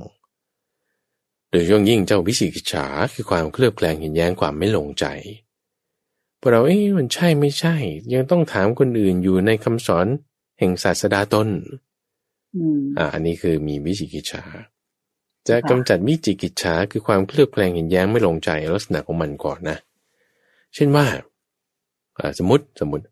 [1.51, 5.05] โดโดยช่วงยิ่งเจ้าวิสิกิจฉาคือความเคลือบแคลงเห็นแย้งความไม่ลงใจ
[6.41, 7.77] พวกเราเอ๊ะมันใช่ไม่ใช่
[8.13, 10.07] ยังต้องถามคนอื่นอยู่ในคำสอน
[10.59, 11.49] แห่งศาสดาตน
[12.99, 14.45] อ่า อันนี้คือมีวิจิกิจฉา
[15.49, 19.77] จะกำจัดวิจิกิจฉาคือความเคลือบแคลงเห็นแย้งไม่ลงใจลักษณะของมันก่อนนะ
[20.75, 21.07] เช่นว่า
[22.39, 23.05] สมมติสมมติ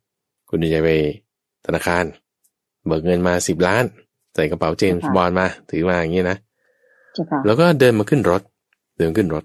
[0.49, 0.91] คุณจะไป
[1.67, 2.05] ธนาคาร
[2.87, 3.85] เบิกเงินมาสิบล้าน
[4.35, 6.39] ใส่กระเป๋าเจมส์บอลมา ถือมาอย่างนี้นะ
[7.47, 8.43] แล้วก็เดินมาขึ้นรถ
[8.99, 9.45] เดินขึ้นรถ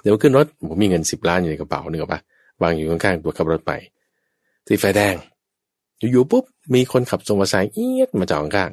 [0.00, 2.20] เดินมาขึ้นรถผมมีเงินสิบล้านอยู่ในกระเป๋านึกออกปะ
[2.62, 3.72] วางอยู่ข้างๆตัวขับรถไป
[4.66, 5.14] ติดไฟแดง
[6.10, 6.44] อยู่ๆปุ๊บ
[6.74, 8.70] มีคนขับส่งมาสายเอียดมาจอดข้าง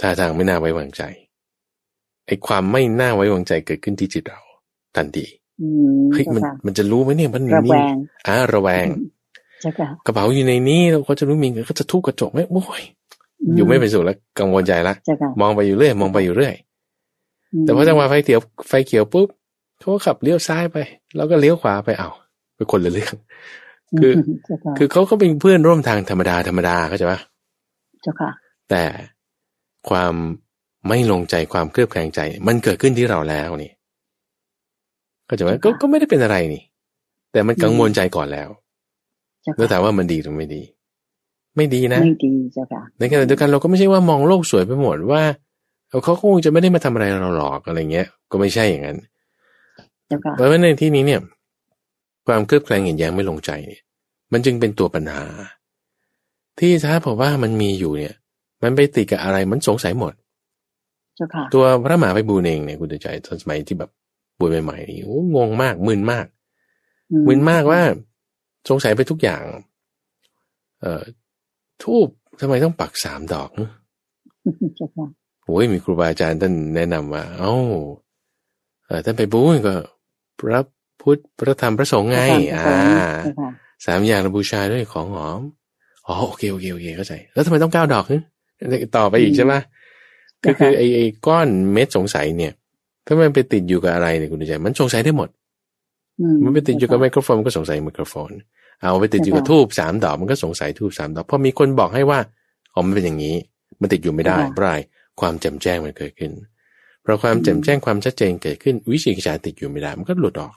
[0.00, 1.02] ท่าทางไม่น่าไว้วางใจ
[2.26, 4.40] ไอ้ความไม่น่าไว้วางใจเกิดขึ้นที่จิตเรา
[4.96, 5.24] ทันที
[6.12, 7.80] เฮ้ยมันมันจะรู้ไหมเนี่ยมันนี่
[8.26, 8.86] อ่าระแวง
[10.06, 12.82] กระเป๋าอยู่ในนี้เราก็จะรู้มีเงินก็จะทุบกระจกไหมโอ้ย
[13.56, 14.94] อยู่ไม่เป็นสุขแล้วกังวลใจละ
[15.40, 16.54] มองไปอยู่เรื่อย มองไปอยู่เรื่อย
[17.62, 19.28] แต่พอจังหวะไฟเขียวไฟเขียวปุ๊บ
[19.78, 20.76] เขาก็ขับเลี้ยวซ้ายไป
[21.16, 22.08] แล้วก็เลี้ยวขวาไปเอา
[22.56, 23.14] เป็นคนละเรื่อง
[23.98, 24.12] คือ
[24.78, 27.20] คือเขาก็เป็นเพื่อนร่วมทางธรรมดาธรรมดาเข้าใจปะ
[28.02, 28.30] เจ้าค่ะ
[28.70, 28.84] แต่
[29.88, 30.14] ความ
[30.88, 33.72] ไม่ลงใจความเครือบแคลงใจ มันเกิดขึ้นที่เราแล้วนี่
[35.28, 36.62] ก็จะว่าก็ก็ไม่ได้เป็นอะไรนี่
[37.32, 38.48] แต่มันกังวลใจก่อนแล้ว
[39.56, 40.62] แล้วแต่ว่ามันดีหรือไม่ดี
[41.56, 45.22] ไม่ดีนะไม่ดีเจ้าค่ะในขณะเดียวกันเราก็ไม่ใช่ว่ามองโลกสวยไปหมดว่า
[46.04, 48.98] เขาคงจะไม่ได้มาทำอะไรเราหรอกอะไรเงี้ย ก็ไม่ใช่อย่างนั้น
[50.36, 51.20] เพราะว่าในที่นี้เนี่ย
[52.26, 53.82] ความเครือบแคลงเห็นแย้งไม่ลงใจเนี่ย
[54.34, 55.24] มันจึงเป็นตัวปัญหา
[56.58, 58.14] ที่ถ้าบอกว่ามันมีอยู่เนี่ย
[58.62, 60.12] มันไปติดกับอะไรมันสงสัยหมด
[61.54, 63.90] ตัวพระมหาไปบูนเองเนี่ยคุณใจตอนสมัยที่แบบ
[64.38, 66.26] บวชใหม่ๆนี่โอ้งงมากมึนมาก
[67.28, 67.80] มึนมากว่า
[68.68, 69.42] สงสัยไปทุกอย่าง
[70.80, 71.02] เอ่อ
[71.82, 72.08] ทูบ
[72.40, 73.50] ทำไมต้องปักสามดอก
[75.44, 77.54] โอ้ยมีครูบาอาจารย์ท่านแนะนำว่า เอ้า
[79.04, 79.74] ท่านไปบูชก็
[80.38, 80.60] พระ
[81.00, 82.20] พุทธพระธรรมพระสงฆ์ไง
[82.54, 82.64] อ่า
[83.86, 85.40] สามอย่างบูชาด้วยของหอม
[86.06, 88.16] อ๋อโอเคโอเคโอเคเข้าใจ แล้วทำไมต้องเก้าดอกนึ
[88.96, 89.54] ต่อไปอีกใช่ไหม
[90.44, 92.52] ก็คือไอไอก้อนเม็ดสงสัยเนี่ย
[93.06, 95.28] ถ้ามันไปติดอยู่กับอะไรเนี่ยคุณใจมันสงสัยได้หมด
[96.44, 98.30] มันไปติดอยู่กับไมโครโฟนก็สงสัยไมโครโฟน
[98.80, 102.18] เอาไปติดอยู่กับทูบสามดอกมันก็สงสัยทูบสามดอกพอมีคนบอกให้ว่า
[102.74, 103.36] อ๋อมันเป็นอย่างนี้
[103.80, 104.78] มันติดอยู่ไม่ได้เพราะอะไร
[105.20, 106.30] ความแจ่มแจ้งมันเกิดขึ้น
[107.02, 110.54] เพราะความแจ่มแจ้งความชัดเจนเกิดขึ้นวิจิกิจฉาติดอยู่ไม่ได้มันก็หลุดออก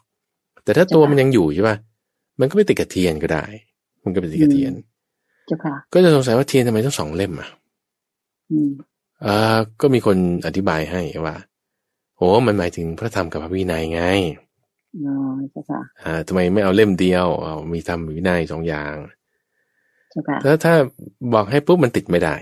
[0.63, 1.75] แต่ถ้าตัวมันยังอยู่ใช่ป่ะ
[2.39, 3.45] มันก็ไปติดกับเทียนก็ได้
[4.03, 4.73] มันก็ไปติดกับเทียน
[5.93, 7.49] ก็จะสงสัยว่าเทียนทำไมต้องสองเล่มอะ
[9.25, 11.35] อ่าก็มีคนอธิบายให้ว่า
[12.17, 14.01] โอ้มันหมายถึงพระธรรมกับพระวินัยไง
[15.05, 15.15] อ๋อ
[15.51, 18.95] ใช่ค่ะอ่าทำไมไม่เอาเล่มเดียวเอามีธรรมวินัยสองอย่าง
[20.43, 20.73] แล้วถ้า
[21.33, 22.35] บอกให้ปุ๊บมันติดไม่ได้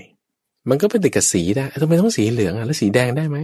[0.69, 3.37] มันก็เป็นติดกับสีได้ทำไมต้องสีเหลืองอะแล้วสีแดงได้ไหม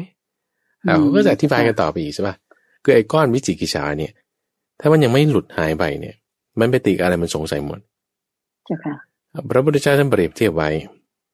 [0.88, 2.36] อ่าเขาก็จะอธิบายกันต่อไปอีกใช่ป่ะ
[2.84, 4.12] คือไอ้ก้อนวิจิกิจฉาเนี่ย
[4.80, 6.16] ถ้ามันยังไม่หลุดหายไปเนี่ย
[6.60, 7.80] มันไปติดอะไรมันสงสัยหมด
[8.66, 8.96] เจ้าค่ะ
[9.50, 10.70] พระพุทธเจ้าท่านเปรียบเทียบไว้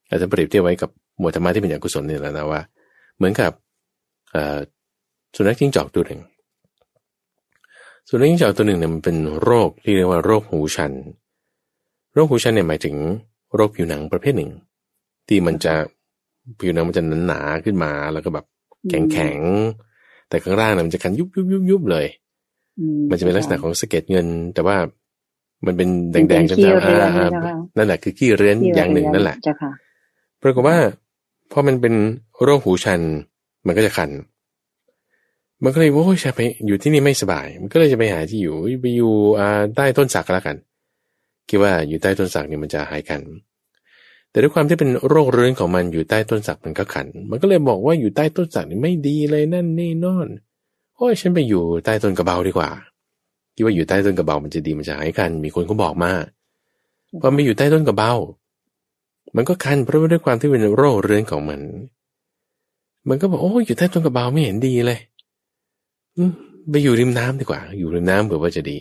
[0.09, 0.89] อาจจะเปรียบเทียบไว้กับ
[1.19, 2.61] หมวดธรรมะที่เป็นอกุศลนี่แหละนะว่า
[3.17, 3.51] เหมือนกับ
[5.35, 6.21] สุนัขจิ้งจอกตัวหนึ่ง
[8.09, 10.91] สุนัขจิ้งจอกตัวหนึ่งเนี่ยมันเป็นโรคที่เรียกว่าโรคหูชัน
[12.13, 12.95] โรคหูชันเนี่ยหมายถึง
[13.55, 14.51] โรคผิวหนังประเภทหนึ่ง
[15.27, 15.73] ที่มันจะ
[16.59, 18.45] ผิวหนังมันจะหนาขึ้นมาแล้วก็แบบ
[18.89, 19.39] แข็งแข็ง
[20.29, 22.07] แต่ข้างล่างเนี่ยมันจะคันยุบยุบยุบยุบเลย
[23.09, 24.77] มันจะเป็นลักษณะของสะเก็ดเงิน แต่ว่า
[25.65, 29.37] มันเป็นแดงๆจำๆนั่นแหละคือขี้เรื้อนอย่างหนึ่งนั่นแหละ
[30.41, 30.77] ปรากฏว่า
[31.51, 31.93] พอมันเป็น
[32.43, 33.01] โรคหูชัน
[33.67, 34.09] มันก็จะคัน
[35.63, 40.55] มันก็เลยว่าโอ้ยไปอยู่ที่นี่ไม่สบาย มันก็เลยจะไปหาที่อยู่ไปอยู่อ่าใต้ต้นสักแล้วกัน
[41.49, 43.21] คิดว่าอยู่ใต้ต้นสักนี่มันจะหายคัน
[44.31, 50.27] แต่ด้วยความที่เป็นโรคเรื้อนของมันอยู่ใต้ต้นสักมันก็ขัน มันก็เลยบอกว่าอยู่ใต้ต้นสักนี่ไม่ดีเลยนั่นนี่นอน
[50.95, 52.69] โอ้ยฉันไปอยู่ใต้ต้นกระเบาดีกว่า
[53.57, 56.11] คิดว่าอยู่ใต้ต้นกระเบา มันจะดีมันจะหายคัน มีคนเขาบอกมา
[57.21, 58.13] พอไปอยู่ใต้ต้นกระเบา
[59.35, 61.61] มันก็คันเพราะว่าด้วยความที่เป็นโรคเรื้อนของมัน
[63.09, 64.99] มันก็บอกโอ้อยู่ใต้ต้นกระเบาไม่เห็นดีเลย
[66.17, 66.31] อืม
[66.69, 68.77] ไปอยู่ริมน้ำดีกว่า อยู่ริมน้ำเผื่อว่าจะดี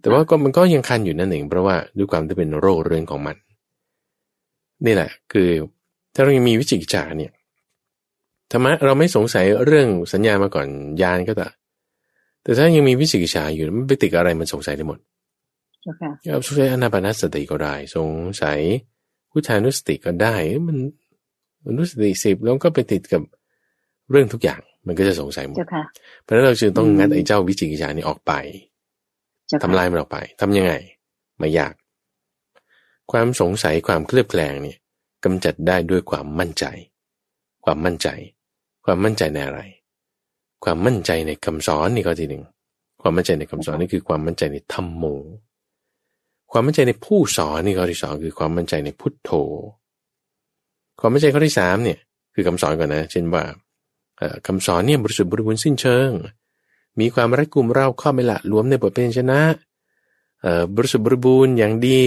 [0.00, 3.36] แต่ว่าก็มันก็ยังคันอยู่นั่นเองเพราะว่าด้วยความที่เป็นโรคเรื้อนของมัน
[4.86, 5.48] นี่แหละ คือ
[6.14, 7.32] ถ้าเรายังมีวิจิกิจฉาเนี่ย
[8.50, 10.68] ธรรมะเราไม่สงสัยเรื่องสัญญามาก่อน
[11.02, 11.48] ยานก็แต่
[12.46, 14.98] แต่ถ้ายังมีวิจิกิจฉาอยู่มันไปติดอะไรมันสงสัยได้หมด
[16.30, 18.10] เอาสงสัยอนาปานสติก็ได้ สง
[18.42, 18.58] สัย
[19.30, 20.34] พุทธานุสติก็ได้
[20.68, 20.78] มัน
[21.66, 23.22] อนุสติสิบแล้วก็ไปติดกับ
[24.10, 25.56] เรื่องทุกอย่าง มันก็จะสงสัยหมด
[26.22, 28.32] เพราะฉะนั้นเราจึงต้องงัดไอ้เจ้าวิจิกิจานี้ออกไป
[29.62, 30.72] ทำลายมันออกไป ทํำยังไง
[31.38, 31.74] ไม่ยาก
[33.12, 34.78] ความสงสัยความเคลือบแคลงเนี่ย
[35.24, 36.64] กำจัดได้ด้วยความมั่นใจ
[37.64, 38.08] ความมั่นใจ
[38.84, 39.60] ความมั่นใจในอะไร
[40.68, 42.44] ความมั่นใจในคำสอนนี่ก็ทีหนึ่ง
[43.02, 45.04] ความมั่นใจในคำสอนนี่คือความมั่นใจในธรรมโม
[46.50, 49.30] ความมั่นใจในผู้สอนนี่ข้อที่สองคือความมั่นใจในพุทโธ
[51.00, 51.98] ความมั่นใจข้อที่สามเนี่ย
[52.34, 53.42] คือคำสอนก่อนนะ เช่นว่า
[54.46, 56.10] คำสอนเนี่ยบริสุทธิ์บริบูรณ์สิ้นเชิง
[57.00, 59.40] มีความรัดกุมเราข้อไม่ละรวมในบทเป็นชนะ
[60.74, 62.02] บริสุทธิ์บริบูรณ์อย่างดี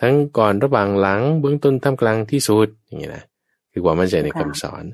[0.00, 3.24] ทั้งก่อนระหว่างหลังเบื้องต้นท่ามกลางที่สุดอย่างนี้นะ
[3.72, 4.84] คือความมั่นใจในคำสอน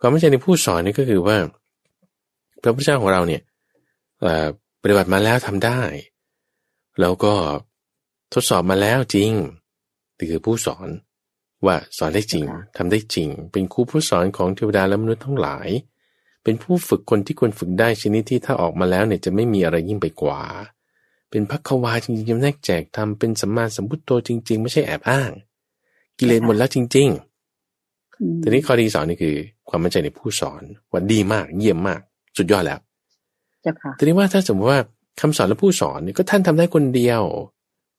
[0.00, 1.36] ความมั่นใจในผู้สอนนี่ก็คือว่า
[2.66, 3.42] พระพุทธเจ้าของเราเนี่ย
[4.82, 5.80] ปฏิบัติมาแล้วทำได้
[7.00, 7.34] แล้วก็
[8.34, 9.32] ทดสอบมาแล้วจริง
[10.18, 10.88] นี่คือผู้สอน
[11.66, 12.44] ว่าสอนได้จริง
[12.76, 15.68] ทำได้จริง เป็นครูผู้สอนของเทวดาและมนุษย์ทั้งหลาย
[16.44, 20.40] เป็นผู้ฝึกคนที่ควรฝึกได้ชนิดที่ถ้าออกมาแล้วเนี่ยจะไม่มีอะไรยิ่งไปกว่า
[21.30, 25.30] เป็นพักควาจริงๆจำแนกแจกทำเป็นสัมมาสัมพุทโธจริง ๆ ไม่ใช่แอบอ้าง
[26.18, 27.08] กิเลสหมดแล้วจริง
[27.76, 29.36] ๆ ทีนี้ข้อดีสอนนี่คือ
[29.68, 32.00] ความมั่นใจในผู้สอนว่าดีมากเยี่ยมมาก
[32.38, 32.78] สุดยอดแล้ว
[33.98, 34.80] ทีนี้ว่าถ้าสมมติว่า
[35.20, 37.22] คำสอนและผู้สอนนี่ก็ท่านทำได้คนเดียว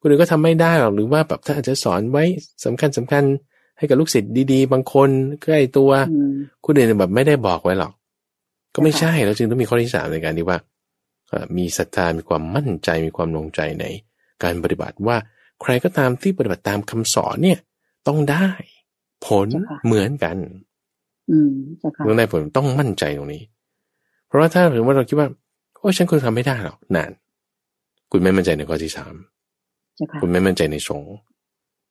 [0.00, 2.24] คนอื่นก็ทำไม่ได้หรอกหรือว่าแบบท่านอาจจะสอนไว้
[2.64, 3.24] สำคัญสำคัญ
[3.78, 5.10] ให้กับลูกศิษย์ดีๆ บางคน
[5.42, 5.90] ใกล้ตัว
[6.64, 7.92] คุณอื่นแบบไม่ได้บอกไว้หรอก
[8.74, 10.58] ก็ไม่ใช่เราจึงต้องมีข้อที่สามในการที่ว่า
[11.56, 13.84] มีศรัทธามีความมั่นใจมีความลงใจใน
[14.42, 15.16] การปฏิบัติว่า
[15.62, 17.58] ใครก็ตามที่ปฏิบัติตามคำสอนเนี่ย
[18.06, 18.48] ต้องได้
[19.26, 19.48] ผล
[19.84, 20.36] เหมือนกัน
[21.30, 21.52] อืม
[22.06, 23.42] ต้องได้ผลต้องมั่นใจตรงนี้
[24.28, 25.28] เพราะว่าถ้าถือว่าเราคิดว่า
[25.78, 27.12] โอ้ฉันคงทำไม่ได้หรอกนาน
[28.10, 29.14] คุณไม่มั่นใจในข้อที่สาม
[30.20, 31.04] คุณไม่มั่นใจในสง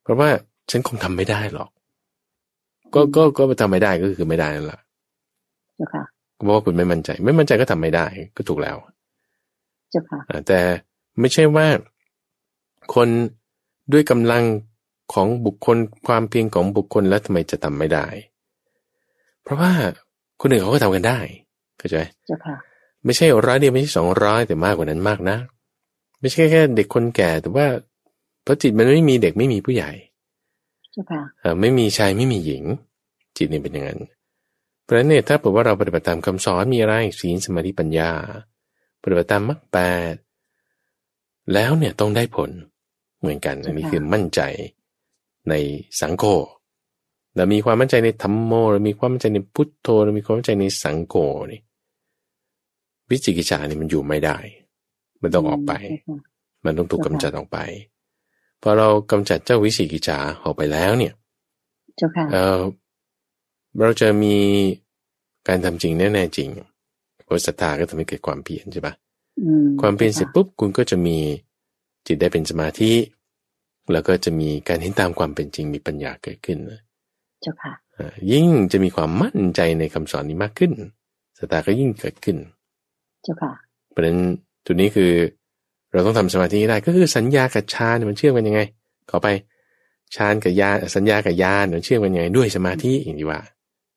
[0.03, 0.29] เพราะว่า
[0.69, 1.69] ฉันคงทำไม่ได้หรอก
[2.93, 4.79] ก็ก็ก็ทำไม่ได้ก็คือไม่ได้นั่นแหละ
[5.75, 6.03] เจ้าค่ะ
[6.35, 8.05] เพราะว่าคุณไม่มั่นใจ ไม่มั่นใจก็ทำไม่ได้
[8.37, 8.77] ก็ถูกแล้ว
[9.91, 10.59] เจ้าค่ะแต่
[11.19, 11.67] ไม่ใช่ว่า
[12.95, 13.07] คน
[13.91, 14.43] ด้วยกำลัง
[15.13, 15.77] ของบุคคล
[16.07, 18.05] ความเพียรของบุคคลแล้วทำไมจะทำไม่ได้
[19.43, 19.71] เพราะว่า
[20.41, 21.19] คนอื่นเขาก็ทำกันได้
[21.77, 21.97] เข้าใจ
[22.27, 22.55] เจ้าค่ะ
[23.05, 25.37] ไม่ใช่ร้อยเดียวไม่ใช่สองร้อยแต่มากกว่านั้นมากนะ
[26.19, 27.67] ไม่ใช่แค่เด็กคนแก่ แต่ว่า
[28.43, 29.91] เพราะจิตมันไม่มีเด็กไม่มีผู้ใหญ่
[31.61, 32.63] ไม่มีชายไม่มีหญิง
[33.37, 33.99] จิตนี่เป็นอย่างนั้น
[34.83, 38.11] เพราะฉะนั้นเนี่ยถ้าเกิดว่าเราปฏิบัติตามคำสอนมีอะไรศีลสมาธิปัญญา
[39.01, 39.77] ปฏิบัติตามมรรคแป
[40.11, 40.13] ด
[41.53, 42.49] แล้วเนี่ยต้องได้ผล
[43.19, 44.41] เหมือนกัน อันนี้คือมั่นใจ
[45.49, 45.53] ใน
[45.99, 46.23] สังโฆ
[47.35, 51.15] เรามีความมั่นใจในธรรมโมเรามีความมั่นใจในพุทโธเรามีความมั่นใจในสังโฆ
[51.51, 51.61] นี่
[53.09, 54.37] วิจิกิจฉานี่มันอยู่ไม่ได้
[55.21, 55.73] มันต้องออกไป
[56.65, 57.57] มันต้องถูกกำจัดออกไป
[58.61, 61.13] พอเรากำจัดเจ้าวิสีกิจาออกไปแล้วเนี่ย
[62.33, 62.61] เออ
[63.79, 64.35] เราจะมี
[65.47, 66.49] การทำจริงแน่ๆจริง
[67.25, 68.93] เพราะศรัทธาก็ทำให้เกิดความเพียรใช่ปะ
[69.81, 71.17] ความเพียรเสร็จปุ๊บคุณก็จะมี
[72.07, 72.91] จิตได้เป็นสมาธิ
[73.91, 76.57] แล้วก็จะมีการเห็นตามความเป็นจริงมีปัญญาเกิดขึ้น
[77.41, 77.73] เจ้าค่ะ
[78.31, 80.71] ยิ่งจะมีความมั่นใจในคำสอนนี้มากขึ้น
[81.39, 82.37] ศรัทธาก็ยิ่งเกิดขึ้น
[83.27, 83.53] เจ้าค่ะ
[83.91, 84.19] เพราะฉะนั้น
[84.65, 85.11] ตัวนี้คือ
[85.93, 88.61] เราต้องทำสมาธิได้ก็คือสัญญากับฌานมันเชื่อมกันยังไง
[89.09, 89.27] ขอไป
[90.15, 93.39] ฌานกับญาสัญญากับญาณมันเชื่อมกันยังไงด้วยสมาธิอย่างที่ว่า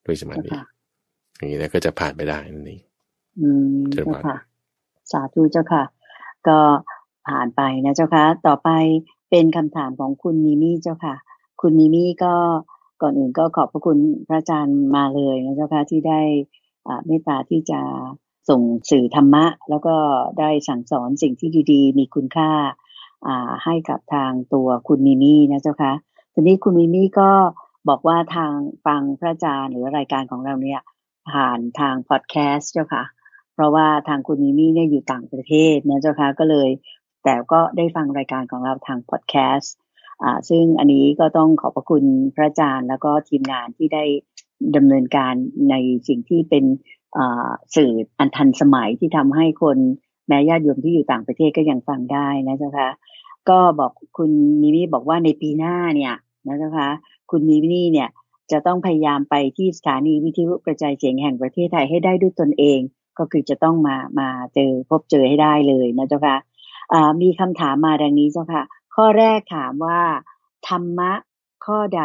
[0.07, 0.51] ด้วยสมาธิ
[1.37, 2.81] อย่างนี้แล้วก็จะผ่านไปได้นั่นเอง
[3.41, 4.37] อืมเจ้าค่ะ
[5.13, 5.85] สาธุเจ้าค่ะ
[6.49, 6.59] ก็
[7.29, 8.71] ผ่านไปนะเจ้าค่ะ ต่อไป
[9.31, 11.15] เป็นคำถามของคุณมิมี่เจ้าค่ะ
[11.61, 12.35] คุณมิมี่ก็
[13.03, 16.21] ก่อนอื่นก็ขอบพระคุณพระอาจารย์มาเลยนะเจ้าค่ะที่ได้
[17.07, 17.81] เมตตาที่จะ
[18.49, 19.97] ส่งสื่อธรรมะ แล้วก็
[20.39, 22.51] ได้สั่งสอนสิ่งที่ดีๆ มีคุณค่า
[23.65, 25.93] ให้กับทางตัวคุณมิมี่นะเจ้าคะ
[26.35, 27.31] ทีนี้คุณมิมี่ก็
[27.89, 28.53] บอกว่าทาง
[28.87, 30.81] ฟังพระอาจารย์หรือรายการของเราเนี่ย
[31.31, 33.05] ผ่านทางพอดแคสต์เจ้าค่ะ
[33.55, 36.69] เพราะว่าทางคุณมิมี่เนี่ยอยู่ต่างประเทศนะเจ้าค่ะก็เลย
[37.25, 39.75] แต่ก็ได้ฟังรายการของเราทางพอดแคสต์
[40.23, 44.05] อ่าซึ่งอันนี้ก็ต้องขอบพระคุณพระอาจารย์ แล้วก็ทีมงานที่ได้
[44.77, 45.35] ดำเนินการ
[45.71, 45.75] ใน
[46.09, 46.65] สิ่งที่เป็น
[47.77, 49.79] สื่ออันทันสมัยที่ทำให้คน
[50.29, 52.91] แม้ญาติโยมที่อยู่ต่างประเทศก็ยังฟังได้นะเจ้าคะ
[53.49, 54.31] ก็บอกคุณ
[54.63, 56.15] มิมี่บอกว่าในปีหน้าเนี่ย
[56.47, 56.89] นะเจ้าคะ
[57.31, 58.09] คุณมิมี่เนี่ย
[58.53, 62.81] จะต้องพยายามไปที่สถานีวิทยุกระจายเสียงแห่งประเทศไทยให้ได้ด้วยตนเอง
[63.19, 68.63] ก็คือจะต้องมามาเจอพบเจอให้ได้เลยนะเจ้าคะะมีคำถามมาดังนี้เจ้าค่ะ
[68.95, 70.01] ข้อแรกถามว่า
[70.69, 71.13] ธรรมะ
[71.67, 72.05] ข้อใด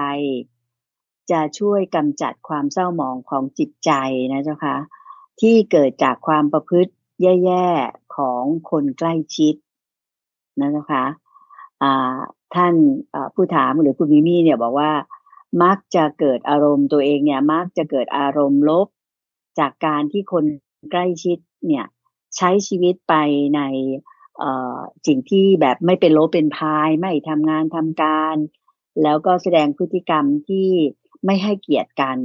[1.31, 3.91] จะช่วยกำจัดความเศร้าหมองของจิตใจ
[4.33, 4.77] นะเจ้าคะ
[5.41, 9.55] ที่เกิดจากความประพฤติแย่ๆของคนใกล้ชิด
[10.59, 11.05] นะเจ้าคะ
[12.55, 12.75] ท่าน
[13.35, 14.91] ผู้ถามหรือคุณมิมี่เนี่ยบอกว่า
[15.63, 18.87] มักจะเกิดอารมณ์ตัวเองเนี่ย มักจะเกิดอารมณ์ลบ
[19.59, 20.45] จากการที่คน
[20.91, 21.85] ใกล้ชิดเนี่ย
[22.37, 23.13] ใช้ชีวิตไป
[23.55, 23.61] ใน
[25.07, 28.35] สิ่งที่แบบไม่เป็นโลเป็นพายไม่ทำงานทำการ
[29.03, 30.69] แล้วก็แสดงพฤติกรรมที่
[31.25, 32.17] ไม่ให้เกียรติกัน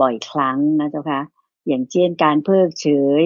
[0.00, 1.20] บ่อยครั้งนะเจ้าคะ
[1.66, 2.86] อย่างเช่นการเพิกเฉ
[3.20, 3.22] ย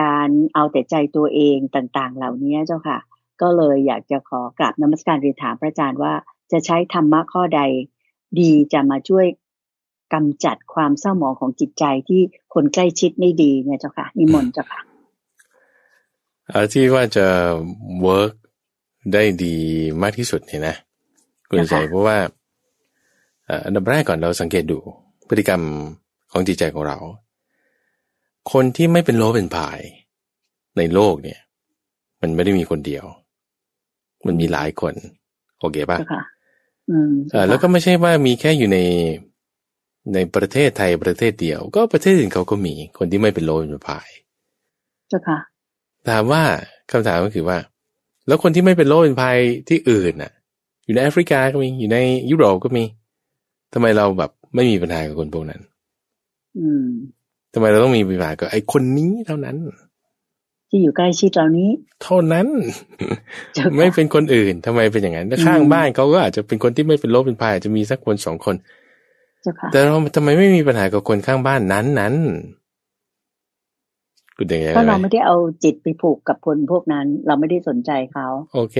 [0.00, 2.98] การเอาแต่ใจตัวเองต่างๆ เหล่านี้เจ้าค่ะ
[3.42, 6.12] ก็เลยอยากจะขอกราบนมัสการเรียนถามพระอาจารย์ว่า
[6.52, 7.60] จะใช้ธรรมะข้อใด
[8.40, 9.26] ดีจะมาช่วย
[10.14, 12.20] กำจัดความเศร้าหมองของจิตใจที่
[12.54, 14.80] คนใกล้ชิดไม่ดีเนี่ยเจ้าค่ะนิมนต์เจ้าค่ะ
[16.72, 17.26] ที่ว่าจะ
[18.02, 18.32] เวิร์ก
[19.12, 19.56] ได้ดี
[20.02, 20.76] มากที่สุดเนี่ยนะ
[21.48, 22.18] คุณใจเพราะว่า
[23.64, 24.78] อันดับแรกก่อนเราสังเกตดู
[25.28, 25.62] พฤติกรรม
[26.32, 26.98] ของจิตใจของเรา
[28.52, 29.80] คนที่ไม่เป็นโลเป็นผาย
[30.78, 31.40] ในโลกเนี่ย
[32.20, 33.04] มันไม่ได้มีคนเดียว
[34.26, 34.94] มันมีหลายคน
[35.60, 35.98] โอเคปะ
[36.90, 37.12] อืม
[37.48, 38.78] แล้วก็ไม่ใช่ว่ามีแค่อยู่ใน
[40.14, 44.08] ในประเทศไทยประเทศเดียว ก็ประเทศอื่นเขาก็มี คนที่ไม่เป็นโลเป็นผาย
[45.08, 45.38] เจ้าค่ะ
[46.08, 46.42] ถามว่า
[46.90, 47.58] คำถามก็คือว่า
[48.26, 49.38] แล้วคนที่ไม่เป็นโลเป็นภัย
[49.68, 50.32] ที่อื่นน่ะ
[50.84, 51.98] อยู่ในแอฟริกาก็มีอยู่ใน
[52.30, 52.84] ยุโรปก็มี
[53.78, 55.60] ทำไมเราแบบไม่มีปัญหากับคนพวกนั้น
[56.58, 56.86] อืม
[57.54, 59.56] ทำไมเราต้องมีปัญหากับไอ้คนนี้เท่านั้น
[60.70, 61.70] ที่อยู่ใกล้ชิดเรานี้
[62.02, 62.46] เท่านั้น
[63.76, 68.54] ไม่เป็นคนอื่นทำไมเป็นอย่างนั้นข้างบ้านเขาก็อาจจะเป็นคนที่ไม่เป็นโรคเป็นภัยอาจจะมีสักคนสองคน
[69.72, 72.14] แต่เราทำไมไม่มีปัญหากับคนข้างบ้านนั้นนั้น
[74.74, 78.78] เพราะเราไม่ได้เอาจิตไปผูกกับคนพวกนั้น เราไม่ได้สนใจเขา โอเค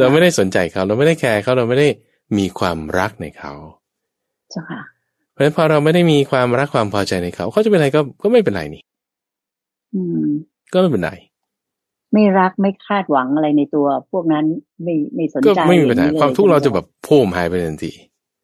[0.00, 1.88] เราไม่ได้สนใจเขา เราไม่ได้แคร์เขาเราไม่ได้
[2.36, 3.52] มีความรักในเขา
[4.50, 4.80] เจ้าค่ะ
[5.32, 8.82] เพราะฉะนั้นพอเราไม่ได้มีความรักความพอใจในเขาเขาจะเป็นอะไรก็ก็ไม่เป็นไรนี่
[9.94, 10.28] อืม
[10.72, 11.12] ก็ไม่เป็นไร
[12.12, 14.44] ไม่รักไม่คาดหวังอะไรในตัว พวกนั้น
[14.82, 17.92] ไม่ไม่สนใจก็ไม่มีปัญหาความทุกข์เราจะแบบพุ่มหายไปทันที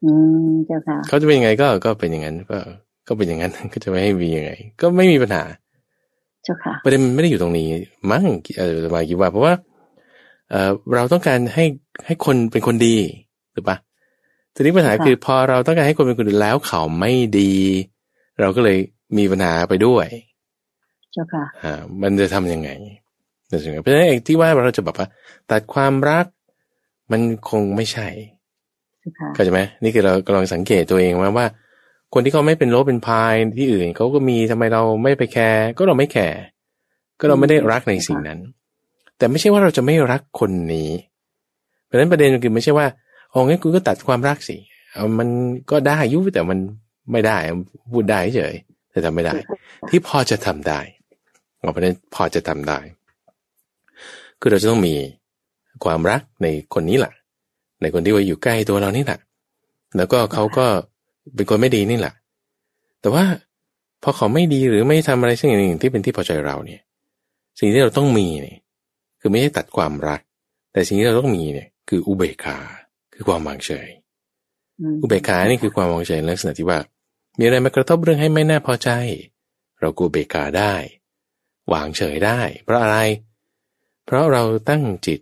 [0.05, 0.13] อื
[0.49, 2.59] มเจ้าค่ะเขาจะเป็นยังไงก็ก็เป็นอย่างนั้นก็
[3.09, 5.45] ก็เป็นอย่างนั้นก็จะไม่ให้มียังไง ก็ไม่มีปัญหา
[6.45, 7.67] เจ้าค่ะประเด็นมันไม่ได้อยู่ตรงนี้
[8.11, 8.25] มั้ง
[8.59, 9.55] เออมาคิดว่า เพราะว่า
[10.51, 11.65] เออเราต้องการให้
[12.07, 12.97] ให้คนเป็นคนดี
[13.55, 13.77] หรือปะ
[14.55, 17.55] ทีนี้ปัญหาคือพอเราต้องการให้คนเป็นคนดีแล้วเขาไม่ดี
[18.41, 18.79] เราก็เลย
[19.19, 20.07] มีปัญหาไปด้วย
[21.13, 22.71] เจ้าค่ะอ่ามันจะทํำยังไง
[23.51, 25.09] นั่นสิเพราะฉะนั้นเองที่ว่าเราจะแบบว่า
[25.51, 26.27] ตัดความรัก
[27.13, 28.09] มันคงไม่ใช่
[29.35, 31.47] เข้าใจไหมนี่คือเรากำลังสังเกตตัวเองว่าว่า
[32.15, 36.41] คนที่เขาไม่เป็นโรคเป็นพายที่อื่นเขาก็มีทำไมเราไม่ไปแคร์ก็เราไม่แคร์
[37.19, 38.39] ก็เราไม่ได้รักในสิ่งนั้น
[39.19, 40.91] แต่ไม่ใช่ว่าเราจะไม่รักคนนี้
[41.85, 42.87] เพราะฉะนั้นประเด็นคือไม่ใช่ว่า
[43.35, 44.57] โอ้งั้นคุณก็ตัดความรักสิ
[44.93, 45.29] เอามัน
[45.71, 46.59] ก็ได้ยุแต่มัน
[47.13, 47.37] ไม่ได้
[47.93, 48.55] พูดได้เฉย
[48.91, 49.35] แต่ทำไม่ได้
[49.89, 50.81] ที่พอจะทำได้
[51.57, 52.79] เพราะฉะนั้นพอจะทำได้
[54.41, 54.95] คือเราจะต้องมี
[55.85, 57.13] ความรักในคนนี้แหละ
[57.83, 59.19] ในคนที่ว่าอยู่ใกล้ตัวเรานี่แหละ
[59.97, 60.67] แล้วก็เขาก็
[61.35, 62.15] เป็นคนไม่ดีนี่แหละ
[63.01, 63.25] แต่ว่า
[64.03, 66.81] พอเขาไม่ดีหรือไม่ทำอะไรสักอย่างหนึ่งที่เป็นที่พอใจเราเนี่ย
[67.59, 68.59] สิ่งที่เราต้องมีเนี่ย
[69.21, 70.21] คือไม่ใช่ตัดความรัก
[70.73, 72.59] แต่สิ่งที่เราต้องมีเนี่ยคืออุเบกขา
[73.15, 73.89] คือความวางเฉย
[75.03, 76.79] อุเบกขานี่คือความวางเฉยลักษณะที่ว่า
[77.39, 78.91] มีอะไรมากระทบเรื่องให้ไม่น่าพอใจ
[79.81, 80.73] เรากูเบกขาได้
[81.73, 82.99] วางเฉยได้ เพราะอะไร
[84.05, 85.21] เพราะเราตั้งจิต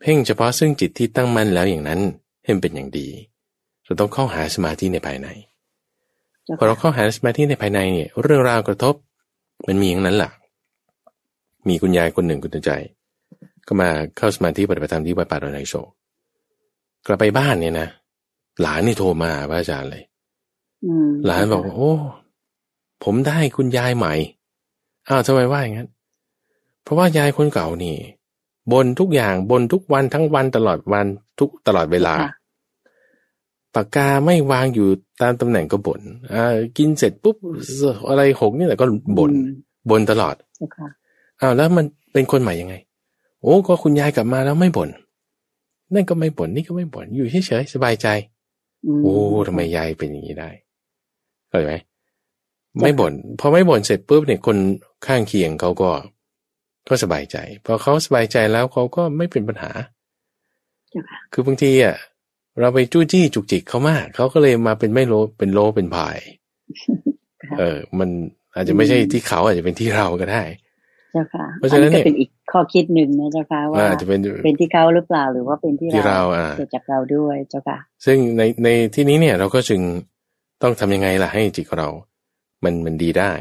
[0.00, 2.00] เพ่งเฉพาะซึ่งจิตที่ตั้งมั่นแล้วอย่างนั้น
[2.44, 3.08] ให้เป็นอย่างดี
[3.84, 5.28] เราต้องเข้าหาสมาธิในภายใน
[6.58, 8.94] พอเราเข้าหาสมาธิในภายในเนี่ย เรื่องราวกระทบ
[9.66, 10.30] มันมีอย่างนั้นแหละ
[11.68, 12.70] มีคุณยายคนหนึ่งคุณใจ
[13.66, 15.88] ก็มาเข้าสมาธิปฏิบัติธรรมที่วัดป่าดอนไนโชก
[17.10, 17.88] ลับไปบ้านเนี่ยนะ
[18.60, 20.02] หลานนี่โทรมาพระอาจารย์เลย
[21.26, 21.92] หลานบอกโอ้
[23.04, 24.14] ผมได้คุณยายใหม่
[25.08, 25.88] อ้าวทำไมว่าอย่างนั้น
[26.82, 27.96] เพราะว่ายายคนเก่านี่
[28.72, 31.06] บนทุกอย่างบนทุกวันทั้งวันตลอดวัน
[31.38, 32.14] ทุกตลอดเวลา
[33.74, 34.88] ปากกาไม่วางอยู่
[35.22, 36.00] ตามตำแหน่งก็บน่น
[36.34, 37.36] อ่ากินเสร็จปุ๊บ
[38.08, 38.86] อะไรหกนี่แหละก็
[39.18, 39.32] บน่น
[39.90, 40.34] บ่นตลอด
[41.40, 42.74] อ้าวแล้วมันเป็นคนใหม่ยังไง
[43.42, 44.88] โอ้ก็คุณยายกลับมาแล้วไม่บน่น
[45.94, 48.08] นั่นก็ไม่บน่นนี่ก็ไม่บ่นอยู่เฉยๆสบายใจ
[49.02, 49.14] โอ้
[49.48, 50.50] ทำไมยายเป็นอย่างนี้ได้
[51.48, 51.74] เข้าใจไหม
[52.82, 54.58] ไม่บน่นพอไม่บ่นเสร็จปุ๊บเนี่ยคน
[55.06, 55.90] ข้างเคียงเขาก็
[56.88, 59.70] ก็สบายใจพอเขาสบายใจแล้วเขาก็ไม่เป็นปัญหา
[61.32, 61.96] คือบางทีอะ
[62.60, 66.18] เราไปจู้จี้จุกจิกเขามากเขาก็เลยมาเป็นไม่โลเป็นโลเป็นพาย
[67.58, 68.08] เออ มัน
[68.54, 70.42] อาจจะไม่ใช่ที่เขาอาจจะเป็นที่เราก็ได้
[71.14, 76.20] เจ้าค่ะเพราะฉะนั้นเนี่ยเป็นอีกข้อคิดหนึ่งนะเจ้าค่ะว่าจะเป็นเป็นที่เขาหรือเปล่าหรือว่าเป็นที่เรา
[76.56, 79.80] เกิดจากเราด้วยเจ้าค่ะ ซึ่งในในที่นี้เนี่ยเราก็จึง
[80.62, 81.90] ต้องทำยังไงล่ะให้จิตของเรา
[82.64, 83.32] มันมันดีได้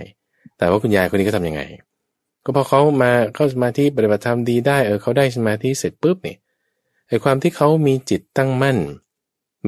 [0.57, 1.61] แต่ว่าคุณยายคนนี้ก็ทํำยังไง
[2.45, 6.37] ก็พอเขามาเข้าสมาธิปฏิบัติธรรมดีได้เออเขาได้สมาธิเสร็จปุ๊บเนี่ย
[7.07, 8.77] ไอ้ความที่เขามีจิตตั้งมั่น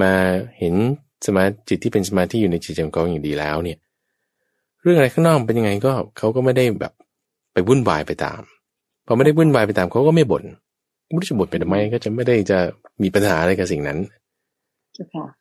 [0.01, 0.13] มา
[0.59, 0.75] เห็น
[1.25, 3.77] สมาจิตที่เป็นสมาธิอยู่ในจิตของเขาอย่างดีแล้วเนี่ย
[4.81, 6.93] เรื่องอะไรข้างนอกเป็นยังไงก็เขาก็ไม่ได้แบบ
[7.55, 8.41] ไปวุ่นวายไปตาม
[9.07, 10.43] พอไม่ได้วุ่นวายไปตามเขาก็ไม่บ่น
[11.05, 12.59] ไม่รู้จะบ่นไปทำไมก็จะไม่ได้จะ
[13.03, 13.99] มีปัญหาอะไรกับสิ่งนั้น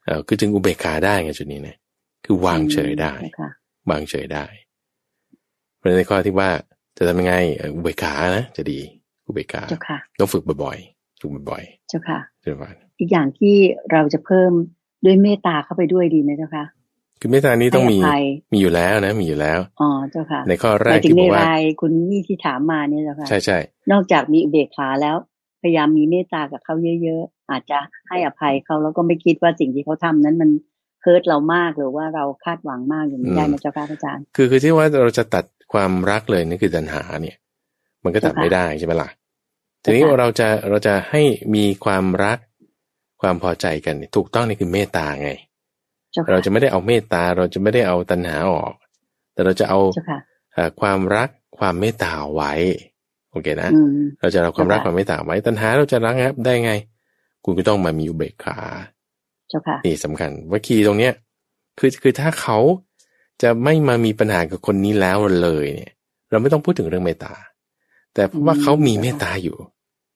[0.05, 1.77] เออคือจึงอุเบกขาได้ไงจุดนี้เนี่ย
[2.25, 3.13] คือวางเฉยได้
[3.89, 4.45] บางเฉยได้
[5.79, 6.49] ประเด็นในข้อที่ว่า
[6.97, 7.35] จะทำยังไง
[7.75, 8.79] อุเบกขานะจะดี
[9.25, 9.63] อุเบกขา
[10.19, 13.55] ต้องฝึกบ่อยๆฝึกบ่อยๆเจ้าค่ะเจ้าค่ะอีกอย่างที่
[13.91, 14.51] เราจะเพิ่ม
[15.05, 16.65] ด้วยเมตตาเข้าไปด้วยดีไหมเจ้าค่ะ
[17.25, 17.99] คือเมตตานี้ต้องมี
[18.53, 21.43] มีอยู่แล้วนะ มีอยู่แล้วอ๋อเจ้าค่ะ ในข้อแรกที่บอกว่า
[21.81, 23.57] คุณนี่ที่ถามมาเนี่ยเจ้าค่ะใช่ใช่
[23.91, 25.15] นอกจากมีอุเบกขาแล้ว
[25.61, 30.49] พยายามมีเมตตากับเขาเยอะ ๆ อาจจะให้อภัยเขาแล้วก็ไม่คิดว่าสิ่งที่เขาทานั้นมัน
[31.01, 37.37] เคิร์ตเรามากหรือว่าเราคาดหวังมากอย่างนี้ได้ไหมเจ้าค่ะอาจารย์ คือคือที่ว่าเราจะตัดความรักเลยนี่คือตัณหาเนี่ย
[38.03, 39.09] มันก็ตัดไม่ได้ใช่ไหมล่ะ
[39.83, 41.21] ทีนี้เราจะเราจะให้
[41.55, 42.37] มีความรัก
[43.21, 45.29] ความพอใจกันถูกต้องนี่คือเมตตาไง
[46.31, 48.73] เราจะไม่ได้เอาเมตตา เราจะไม่ได้เอาตัณหาออก
[49.33, 49.79] แต่เราจะเอา
[50.81, 52.53] ความรักความเมตตาไว้
[53.31, 53.69] โอเคนะ
[54.21, 56.71] เราจะเอาความรักความเมตตาไว้ ตัณหาเราจะรักครับได้ไง
[57.45, 58.57] คุณก็ต้องมามีอุเบกขา
[59.85, 61.13] นี่สำคัญว่าคีย์ตรงเนี้ย
[61.79, 62.57] คือคือถ้าเขา
[63.41, 65.93] จะไม่มามีปัญหากับคนนี้แล้วเลยเนี่ย
[66.31, 67.33] เราไม่ต้องพูดถึงเรื่องเมตตา
[68.13, 69.57] แต่เพราะว่าเขามีเมตตาอยู่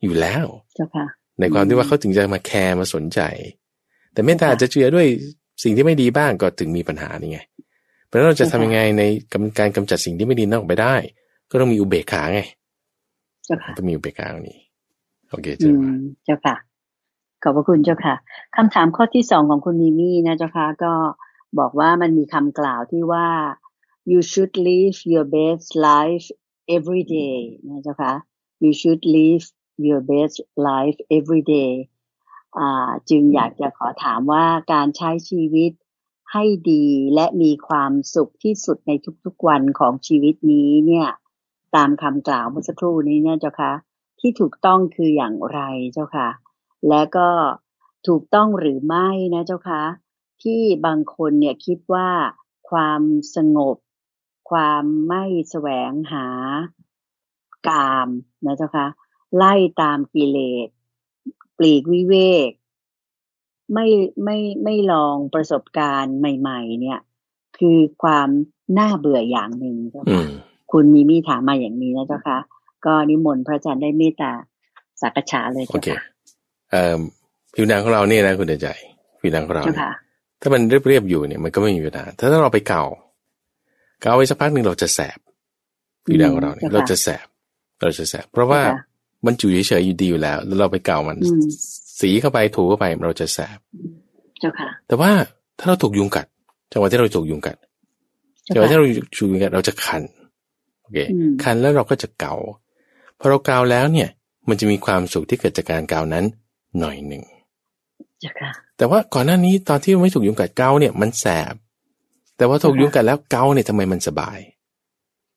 [0.04, 0.46] อยู่แล้ว
[1.40, 3.20] ในความที่ว่าเขาถึงจะมาแคร์มาสนใจ
[4.14, 5.08] แต่เมตตาจะเจือด้วย
[5.64, 7.40] สิ่งที่ไม่ดีบ้างก็ถึงมีปัญหานี่ไง
[8.08, 9.04] เพราะเราจะทำยังไงใน
[9.60, 10.96] การกำจัดสิ่งที่ไม่ดีนอกไปได้
[11.52, 12.42] ก็ต้องมีอุเบกขาไง
[13.78, 14.60] ต้องมีอุเบกขาตรงนี้
[15.30, 15.94] โอเคเจ้าค่ะ
[16.26, 16.56] เจ้าค่ะ
[17.44, 18.16] ขอบพระคุณเจ้าค่ะ
[18.56, 20.94] คำถามข้อที่สองของคุณมีมี่นะเจ้าค่ะก็
[21.60, 23.28] บอกว่ามันมีคำกล่าวที่ว่า
[24.12, 26.26] you should live your best life
[26.76, 28.14] every day นะเจ้าค่ะ
[28.64, 29.46] you should live
[29.88, 30.38] your best
[30.70, 31.72] life every day
[33.10, 35.72] จึงอยากจะขอถามว่าการใช้ชีวิต
[36.32, 36.86] ให้ดี
[37.16, 38.92] และมีความสุขที่สุดใน
[39.26, 41.08] ทุกๆวันของชีวิตนี้เนี่ย
[41.76, 43.74] ตามคำกล่าวเมื่อสักครู่นี้เนี่ยเจ้าคะ
[44.20, 45.60] ที่ถูกต้องคืออย่างไร
[45.94, 46.30] เจ้าคะ
[46.90, 47.30] และก็
[48.08, 49.84] ถูกต้องหรือไม่นะเจ้าคะ
[50.44, 52.10] ที่บางคนเนี่ยคิดว่า
[52.70, 53.02] ความ
[53.36, 53.78] สงบ
[54.50, 56.28] ความไม่แสวงหา
[57.68, 58.10] กาม
[58.46, 58.88] นะเจ้าคะ
[59.36, 60.68] ไล่ตามกิเลส
[61.60, 62.16] ปลีกวิเว
[62.50, 62.52] ก
[63.74, 63.88] ไม่
[64.24, 67.00] ไม่ไม่ลองประสบการณ์ใหม่ ๆ เนี่ย
[67.58, 68.28] คือความ
[68.80, 70.24] น่าเบื่ออย่างหนึ่งเจ้าค่ะ
[70.72, 72.38] คุณมีมีถามมาอย่างนี้นะเจ้าค่ะ
[72.86, 74.32] ก็นิมนต์พระอาจารย์ได้เมตตา
[75.02, 76.02] สักษาเลยเจ้าค่ะ
[76.72, 77.00] เอ่อ
[77.54, 78.68] ผิวหนังของเราเนี่ยนะคุณเดชใจ
[79.22, 79.64] ผิวหนังของเรา
[80.42, 82.84] ถ้ามันเรียบๆอยู่เนี่ยมันก็ไม่มีปัญหาถ้าเราไปเก่า
[84.02, 85.20] เก่าไว้สักพักหนึ่งเราจะแสบ
[86.06, 87.26] ผิวหนังของเราเนี่ยเราจะแสบ
[87.82, 88.62] เราจะแสบเพราะว่า
[89.26, 91.18] มันอยู่เฉยๆอยู่ดีอยู่แล้ว แล้วเราไปเก่ามัน
[92.00, 93.60] สีเข้าไปถูเข้าไปเราจะแสบ
[94.40, 95.12] เจ้าค่ะ แต่ว่า
[95.60, 96.26] ถ้าเราถูกยุงกัด
[96.72, 97.58] จังหวะที่เราถูกยุงกัด
[98.54, 98.86] จังหวะที่เรา
[99.18, 100.04] ถูกยุงกัดเราจะคัน
[100.82, 100.98] โอเค
[101.44, 102.36] คันแล้วเราก็จะเกา
[103.20, 104.10] พอเราเกาแล้วเนี่ย
[104.50, 106.26] มันจะมีความสุขที่เกิดจากการเกานั้น
[106.80, 107.24] หน่อยหนึ่ง
[108.20, 111.54] เจ้าค่ะแต่ว่าก่อนหน้านี้ตอนที่ไม่ถูกยุงกัดเกาเนี่ยมันแสบ
[112.38, 114.40] แต่ว่าถูกยุงกัดแล้วเกาเนี่ยทำไมมันสบาย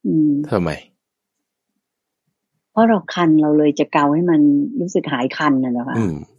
[0.06, 0.70] อืมทำไม
[2.72, 4.40] เพราะเราคันเราเลยจะเกาให้มัน
[4.80, 5.96] รู้สึกหายคันนะนะคะ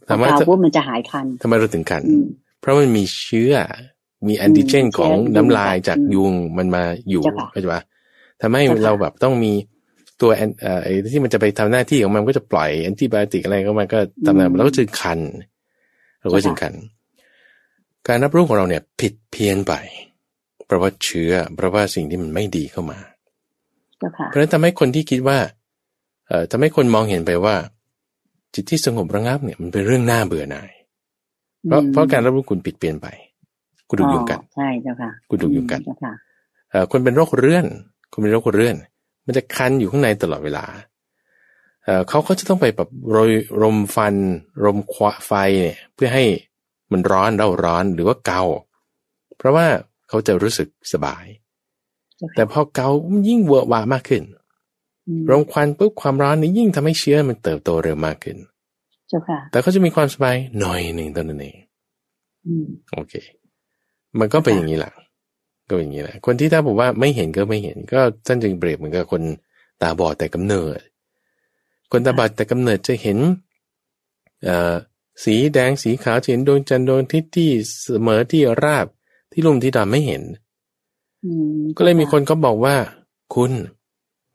[0.08, 2.02] ทำไมเกาปุ๊บมันจะหายคันทำไมเราถึงคัน
[2.60, 3.52] เพราะมันมีเชื้อ
[4.28, 7.22] มีแอนติเจนของน้ำลายจากยุงมันมาอยู่
[7.52, 7.82] เข้าใจปะ
[8.42, 9.52] ทำให้เราแบบต้องมี
[10.20, 10.80] ตัวแอนเอ่อ
[11.12, 15.18] ที่มันจะไปทำหน้าที่ของมันก็จะปล่อยแอนติไบโอติกอะไรก็มันก็ทำงานแล้วก็จึงคัน
[16.20, 16.74] เราก็จึงคัน
[18.08, 19.74] การรับรู้ของเราเนี่ยผิดเพี้ยนไป
[20.66, 22.98] เพราะว่าเชื้อเพราะว่าสิ่งที่มันไม่ดีเข้ามา
[24.28, 25.52] เพราะฉะนั้นทำให้คนที่คิดว่าเอ่อ
[26.50, 27.54] ทำให้คนมองเห็นไปว่า
[28.54, 30.70] จิตที่สงบระงับเนี่ยมันเป็นเรื่องน่าเบื่อหน่าย
[31.66, 33.06] เพราะเพราะการรับรู้คุณปิดเปลี่ยนไป
[33.88, 35.80] กูดูยุงกัดใช่เจ้าค่ะกูดูยุงกัด
[36.70, 37.66] เอ่อคนเป็นโรคเรื่อน
[38.12, 38.76] คนเป็นโรคเรื่อน
[39.26, 40.64] มันจะคันอยู่ข้างในตลอดเวลา
[41.84, 44.14] เอ่อเขาก็จะต้องไปแบบโรยรมฟัน
[44.64, 46.24] รมควไฟเนี่ย เพื่อให้
[46.92, 48.42] มันร้อนเร่าร้อนหรือว่าเกา
[49.36, 49.66] เพราะว่า
[50.08, 51.24] เขาจะรู้สึกสบาย
[52.34, 52.88] แต่พอเกา
[53.28, 54.22] ยิ่งเวอะวามากขึ้น
[55.30, 58.36] รมควันปุ๊บความร้อนนี้ยิ่งทำให้เชื้อมันเติบโตเร็วมากขึ้น
[59.08, 61.56] เจ้าค่ะ แต่ก็จะมีความสบายหน่อยหนึ่งตอนนั้นเอง
[62.94, 63.14] โอเค
[64.18, 64.92] มันก็เป็นอย่างนี้แหละ
[65.68, 69.22] ก็เป็นอย่างนี้แหละคนที่ถ้าบอกว่าไม่เห็นก็ไม่เห็น ก็ท่านจึงเปรียบเหมือนกับคน
[69.82, 70.78] ตาบอดแต่กำเนิด
[71.92, 73.18] คนตาบอดแต่กำเนิดจะเห็น
[74.44, 74.74] เอ่อ
[75.24, 77.50] สีแดงสีขาวเห็นดวงจันทร์ดวงอาทิตย์ที่
[77.82, 78.86] เสมอที่ราบ
[79.32, 80.22] ที่ลุ่มที่ดำไม่เห็น
[81.76, 82.76] ก็เลยมีคนเขาบอกว่า
[83.34, 83.52] คุณ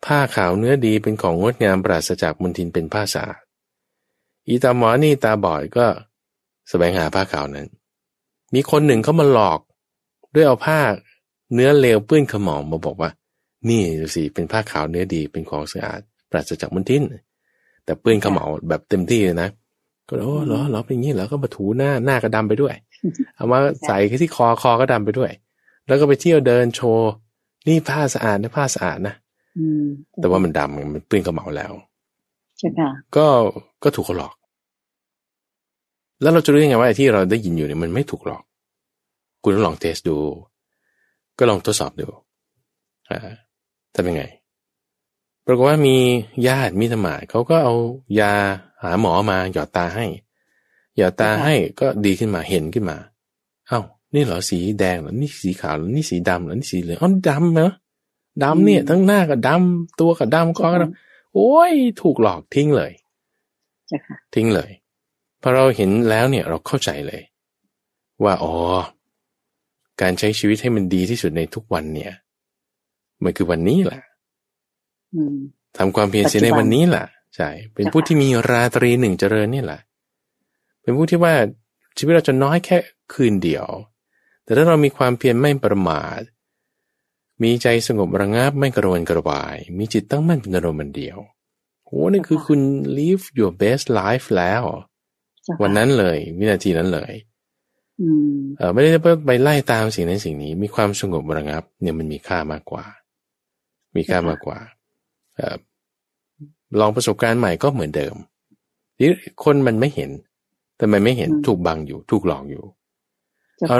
[0.05, 3.41] ผ้าขาวเนื้อดีเป็นของงดงามปราศจากมลทินเป็นผ้าสะอาด
[4.47, 5.99] อีตาหมอนี่ตาบอดก็ส
[6.69, 7.67] แสวงหาผ้าขาวนั้น
[8.53, 9.59] มีคนหนึ่งเขามาหลอก
[10.35, 10.79] ด้วยเอาผ้า
[11.53, 13.11] เนื้อเลวเปื้อนขมองมาบอกว่า
[13.69, 13.83] นี่
[14.15, 15.99] สิเป็นผ้าขาวเนื้อดีเป็นของสะอาด
[16.31, 17.03] ปราศจากมลทิน
[17.85, 19.49] แต่เปื้อนขมองแบบเต็มที่เลยนะ
[20.07, 22.75] ก็โอ้เหรอเหรอเป็นอย่างนี้เหรอก็มาถูหน้าหน้าก็ดำไปด้วย
[23.35, 25.31] เอามาใส่ที่คอคอก็ดำไปด้วย
[25.87, 27.09] แล้วก็ไปเที่ยวเดินโชว์
[27.67, 29.15] นี่ผ้าสะอาดนะผ้าสะอาดนะ
[30.21, 31.73] แต่ว่ามันดำมันเปื้อนกระเหมาแล้ว
[32.57, 33.27] ใช่ค่ะก็
[33.83, 34.33] ก็ถูกเขาหลอก
[36.21, 38.43] แล้วเราจะรู้ยังไงว่าที่เราได้ยินอยู่เนี่ยมันไม่ถูกหลอก
[39.43, 40.17] คุณต้องลองเทสดู
[41.37, 42.07] ก็ลองทดสอบดู
[43.09, 43.19] อ่า
[43.95, 44.23] ทำยังไง
[45.45, 45.97] ปรากฏว่ามี
[46.47, 47.75] ญาติมิตรมาเขาก็เอา
[48.19, 48.33] ยา
[48.83, 50.05] หาหมอมาหยอดตาให้
[50.97, 52.97] หยอดตาให้ก็ดีขึ้นมาเห็นขึ้นมา
[53.67, 53.79] เอ้า
[54.13, 57.69] นี่เหรอสีแดงเหรอ นี่สีขาวเหรอ นี่สีดำเหรอ นี่สีเหลืองอ๋อดำเหรอ
[58.43, 62.91] ดำเนี่ย ทั้งหน้าก็ดำตัวก็ดำคอก็ดำโอ้ยถูกหลอกทิ้งเลย
[64.33, 64.71] ทิ้งเลย
[65.41, 67.21] พอเราเห็นแล้วเนี่ยเราเข้าใจเลย
[68.23, 68.55] ว่าอ๋อ
[70.01, 72.13] การใช้ชีวิตให้มันดีที่สุดในทุกวันเนี่ย
[73.23, 74.03] มันคือวันนี้แหละ
[75.77, 79.81] ทำความเพียรเสียในวันนี้แหละใช่เป็นผู้ที่มีราตรีหนึ่งเจริญนี่แหละ
[80.81, 81.33] เป็นผู้ที่ว่า
[81.97, 82.77] ชีวิตเราจะน้อยแค่
[83.13, 83.67] คืนเดียว
[84.43, 86.19] แต่ถ้าเรามีความเพียรไม่ประมาท
[87.43, 91.17] มีใจสงบระงับไม่กระวนกระวาย มีจิตตั้งมั่นเป็นอารมณ์เดียว
[91.85, 92.59] โอ้นี่คือคุณ
[92.97, 94.63] live your best life แล้ว
[95.61, 97.11] วันนั้นเลย วินาทีนั้นเลย
[98.57, 98.89] เออไม่ได้
[99.25, 102.85] ไปไล่ตามสิ่งนั้นสิ่งนี้ มีความสงบระงับ เนี่ยมันมีค่ามากกว่า
[103.95, 104.59] มีค่ามากกว่า
[105.35, 105.57] เออ
[106.79, 108.15] ลองประสบการณ์ใหม่ก็เหมือนเดิม
[108.97, 109.09] ที่
[109.43, 110.11] คนมันไม่เห็น
[110.77, 112.63] แต่มันไม่เห็นถูกบังอยู่ ถูกหลอกอยู่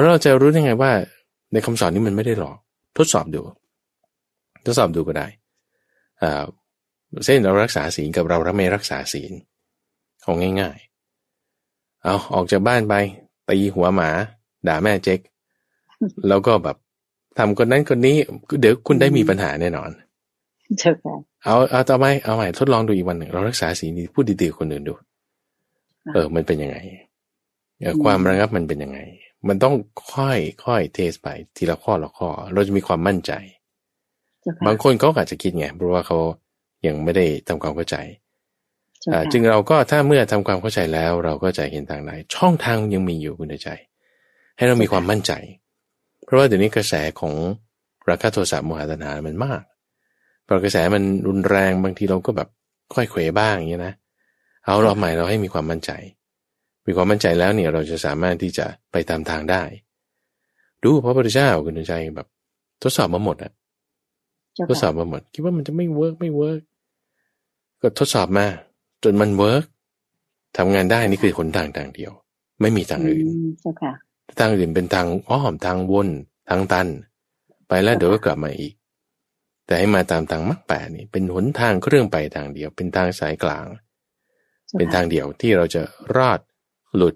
[0.09, 0.91] เราจะรู้ได้ไงว่า
[1.53, 2.57] ในคำสอนนี้มันไม่ได้หลอก
[2.97, 3.41] ทดสอบดู
[4.65, 5.27] ทดสอบดูก็ได้
[6.21, 6.43] อ่า
[7.25, 9.31] เช่นเรารักษาศีลกับเราไม่รักษาศีล
[10.23, 10.77] ของง่าย
[11.41, 12.93] ๆ เอาออกจากบ้านไป
[13.49, 14.09] ตีหัวหมา
[14.67, 15.19] ด่าแม่เจ๊ก
[16.27, 16.77] แล้วก็แบบ
[17.37, 18.15] ทำคนนั้นคนนี้
[18.61, 19.89] เดี๋ยวคุณได้มีปัญหาแน่นอน
[20.79, 20.89] ใช่
[21.43, 24.93] เอาเอาต่อไปเอาใหม่ทดลองดูอีกวันหนึ่งเรารักษาศีลนี้พูดดีๆคนอื่นดู
[26.13, 26.77] เออ มันเป็นยังไง
[28.03, 28.99] ความระงับมันเป็นยังไง
[29.47, 29.75] มันต้อง
[30.13, 33.31] ค่อยค่อยเทสไปทีละข้อละข้อ เราจะมีความมั่นใจ
[34.65, 36.17] บางคนเขาอาจจะคิดไงเพราะว่าเขา
[36.87, 37.95] ยังไม่ได้ทำความเข้าใจ
[39.31, 43.69] จึงเราก็ถ้าเมื่อทำความเข้าใจแล้ว เราก็จะเห็นทางไหน ช่องทางยังมีอยู่คุณใจ
[44.57, 45.31] ให้เรามีความมั่นใจ
[46.25, 47.33] เพราะว่าเดี๋ยวนี้กระแสของ
[48.09, 49.61] ราคาโทรศัพท์มหาตนามันมาก
[50.47, 52.49] พอกระแสมันรุนแรงบางทีเราก็แบบ
[52.93, 53.93] ค่อยเขวบ้างอย่างนี้นะ
[54.65, 55.91] เอารอบใหม่เราให้มีความมั่นใจ
[56.89, 59.63] มีความมั่นใจแล้วเนี่ยเราจะสามารถที่จะไปตามทางได้
[60.83, 62.27] ดูพระพุทธเจ้าคุณใจแบบ
[62.83, 63.51] ทดสอบมาหมดอะ
[64.69, 66.61] ทดสอบมาหมด คิดว่ามันจะไม่ work ไม่ work
[67.81, 68.45] ก็ทดสอบมา
[69.03, 69.63] จนมัน work
[70.57, 72.11] ทำงานได้นี่คือหนทางทางเดียว
[72.61, 73.25] ไม่มีทางอื่น
[74.39, 76.09] ทางอื่นเป็นทางอ้อมทางวน
[76.49, 76.87] ทางตัน
[77.67, 78.73] ไปแล้วเดี๋ยวก็กลับมาอีก
[79.65, 83.65] แต่ให้มาตามทางมรรคแปดนี่ เป็นหนทางเครื่องไปทางเดียว เป็นทางสายกลาง
[84.77, 85.81] เป็นทางเดียวที่เราจะ
[86.15, 86.39] รอด
[86.95, 87.15] หลุด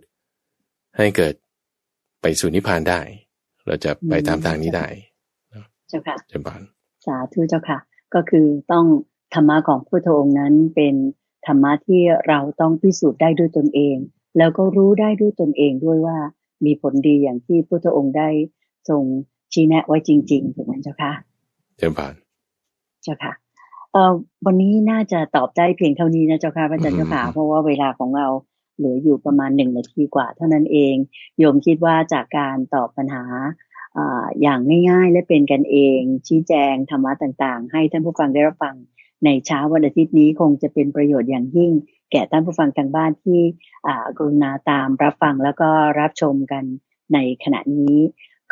[0.98, 1.34] ให้เกิด
[2.22, 3.02] ไปสู่นิพพานได้
[3.66, 4.88] เราจะไปตามทางนี้ได้
[5.90, 6.62] เจ้าค่ะเจ้าบ้าน
[7.06, 7.78] สาธุเจ้าค่ะ
[8.14, 8.86] ก็คือต้อง
[9.34, 10.96] ธรรมะของพระองค์นั้นเป็น
[11.48, 13.96] ธรรมะที่เราต้องพิสูจน์ได้ด้วยตนเอง
[14.38, 16.18] แล้วก็รู้ได้ด้วยตนเองด้วยว่า
[16.66, 18.30] มีผลดีอย่างที่พระองค์ได้
[18.90, 19.04] ทรง
[19.54, 21.12] ชี้แนะไว้จริงๆถูกไหมเจ้าค่ะ
[21.78, 22.14] เจ้าบ้าน
[23.04, 23.34] เจ้าค่ะ
[23.92, 24.14] เอ่อ
[24.46, 28.28] วันนี้น่าจะตอบได้เพียงเท่านี้นะเจ้าค่ะพระอาจารย์เจ้าค่ะเพราะว่าเวลาของเรา
[28.78, 30.96] เหลืออยู่ประมาณหนึ่งนาทีกว่าเท่านั้นเอง
[31.38, 33.24] โยมคิดว่าจากการตอบปัญหา
[34.42, 34.60] อย่าง
[34.90, 38.76] ง่าย ๆ และเป็นกันเอง ชี้แจงธรรมะต่างๆ ให้ท่านผู้ฟังได้รับฟัง
[39.26, 41.72] ในเช้าวันอาทิตย์นี้คงจะเป็นประโยชน์อย่างยิ่ง
[42.12, 43.42] แก่ท่านผู้ฟังทางบ้านที่
[44.18, 45.70] กรุณาตามรับฟังแล้วก็
[46.00, 46.64] รับชมกัน
[47.14, 47.98] ในขณะนี้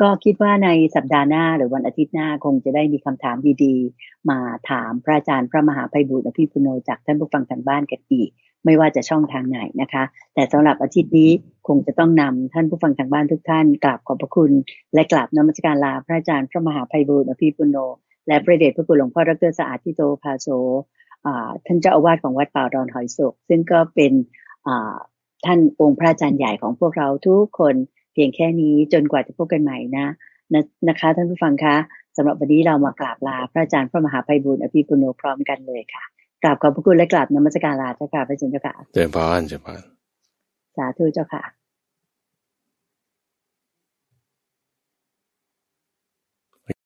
[0.02, 8.30] ก็คิดว่าในสัปดาห์หน้าหรือวันอาทิตย์หน้าคงจะได้มีคำถามดีๆ มาถามพระอาจารย์พระมหาภัยบุตรอภิปุโนจากท่านผู้ฟังทางบ้านกันอีก
[8.66, 10.04] ไม่ว่าจะช่องทางไหนนะคะ
[10.34, 11.32] แต่สำหรับอาทิตย์นี้
[11.68, 14.52] คงจะต้องนำท่านผู้ฟังทางบ้านทุกท่านกราบขอบพระคุณ
[14.94, 17.78] และกราบนมัสการลาพระอาจารย์พระมหาภัยบุตรอภิปุโน
[18.28, 20.48] และพระเดชพระคุณหลวงพ่อดรสะอาดทิโตภาโซ
[21.66, 24.14] ท่านเจ้าอาวาสของวัดป่าดอนหอยโศก ซึ่งก็เป็น
[25.46, 27.76] ท่านองค์พระอาจารย์ใหญ่ของพวกเราทุกคน
[28.14, 30.08] เพียงแค่นี้จนกว่าจะพบกันใหม่นะ
[30.54, 31.76] นะนะคะ ท่านผู้ฟังคะ
[32.18, 36.04] สำหรับวันนี้เรามากราบลาพระอาจารย์พระมหาไพบุญอภิปุโนพร้อมกันเลยค่ะ
[36.44, 39.82] กราบขอบพระคุณและกราบนมัสการลาเจ้าค่ะพระอาจารย์เจ้าค่ะเจ้าพานเจ้าพาน
[40.76, 41.44] สาธุเจ้าค่ะ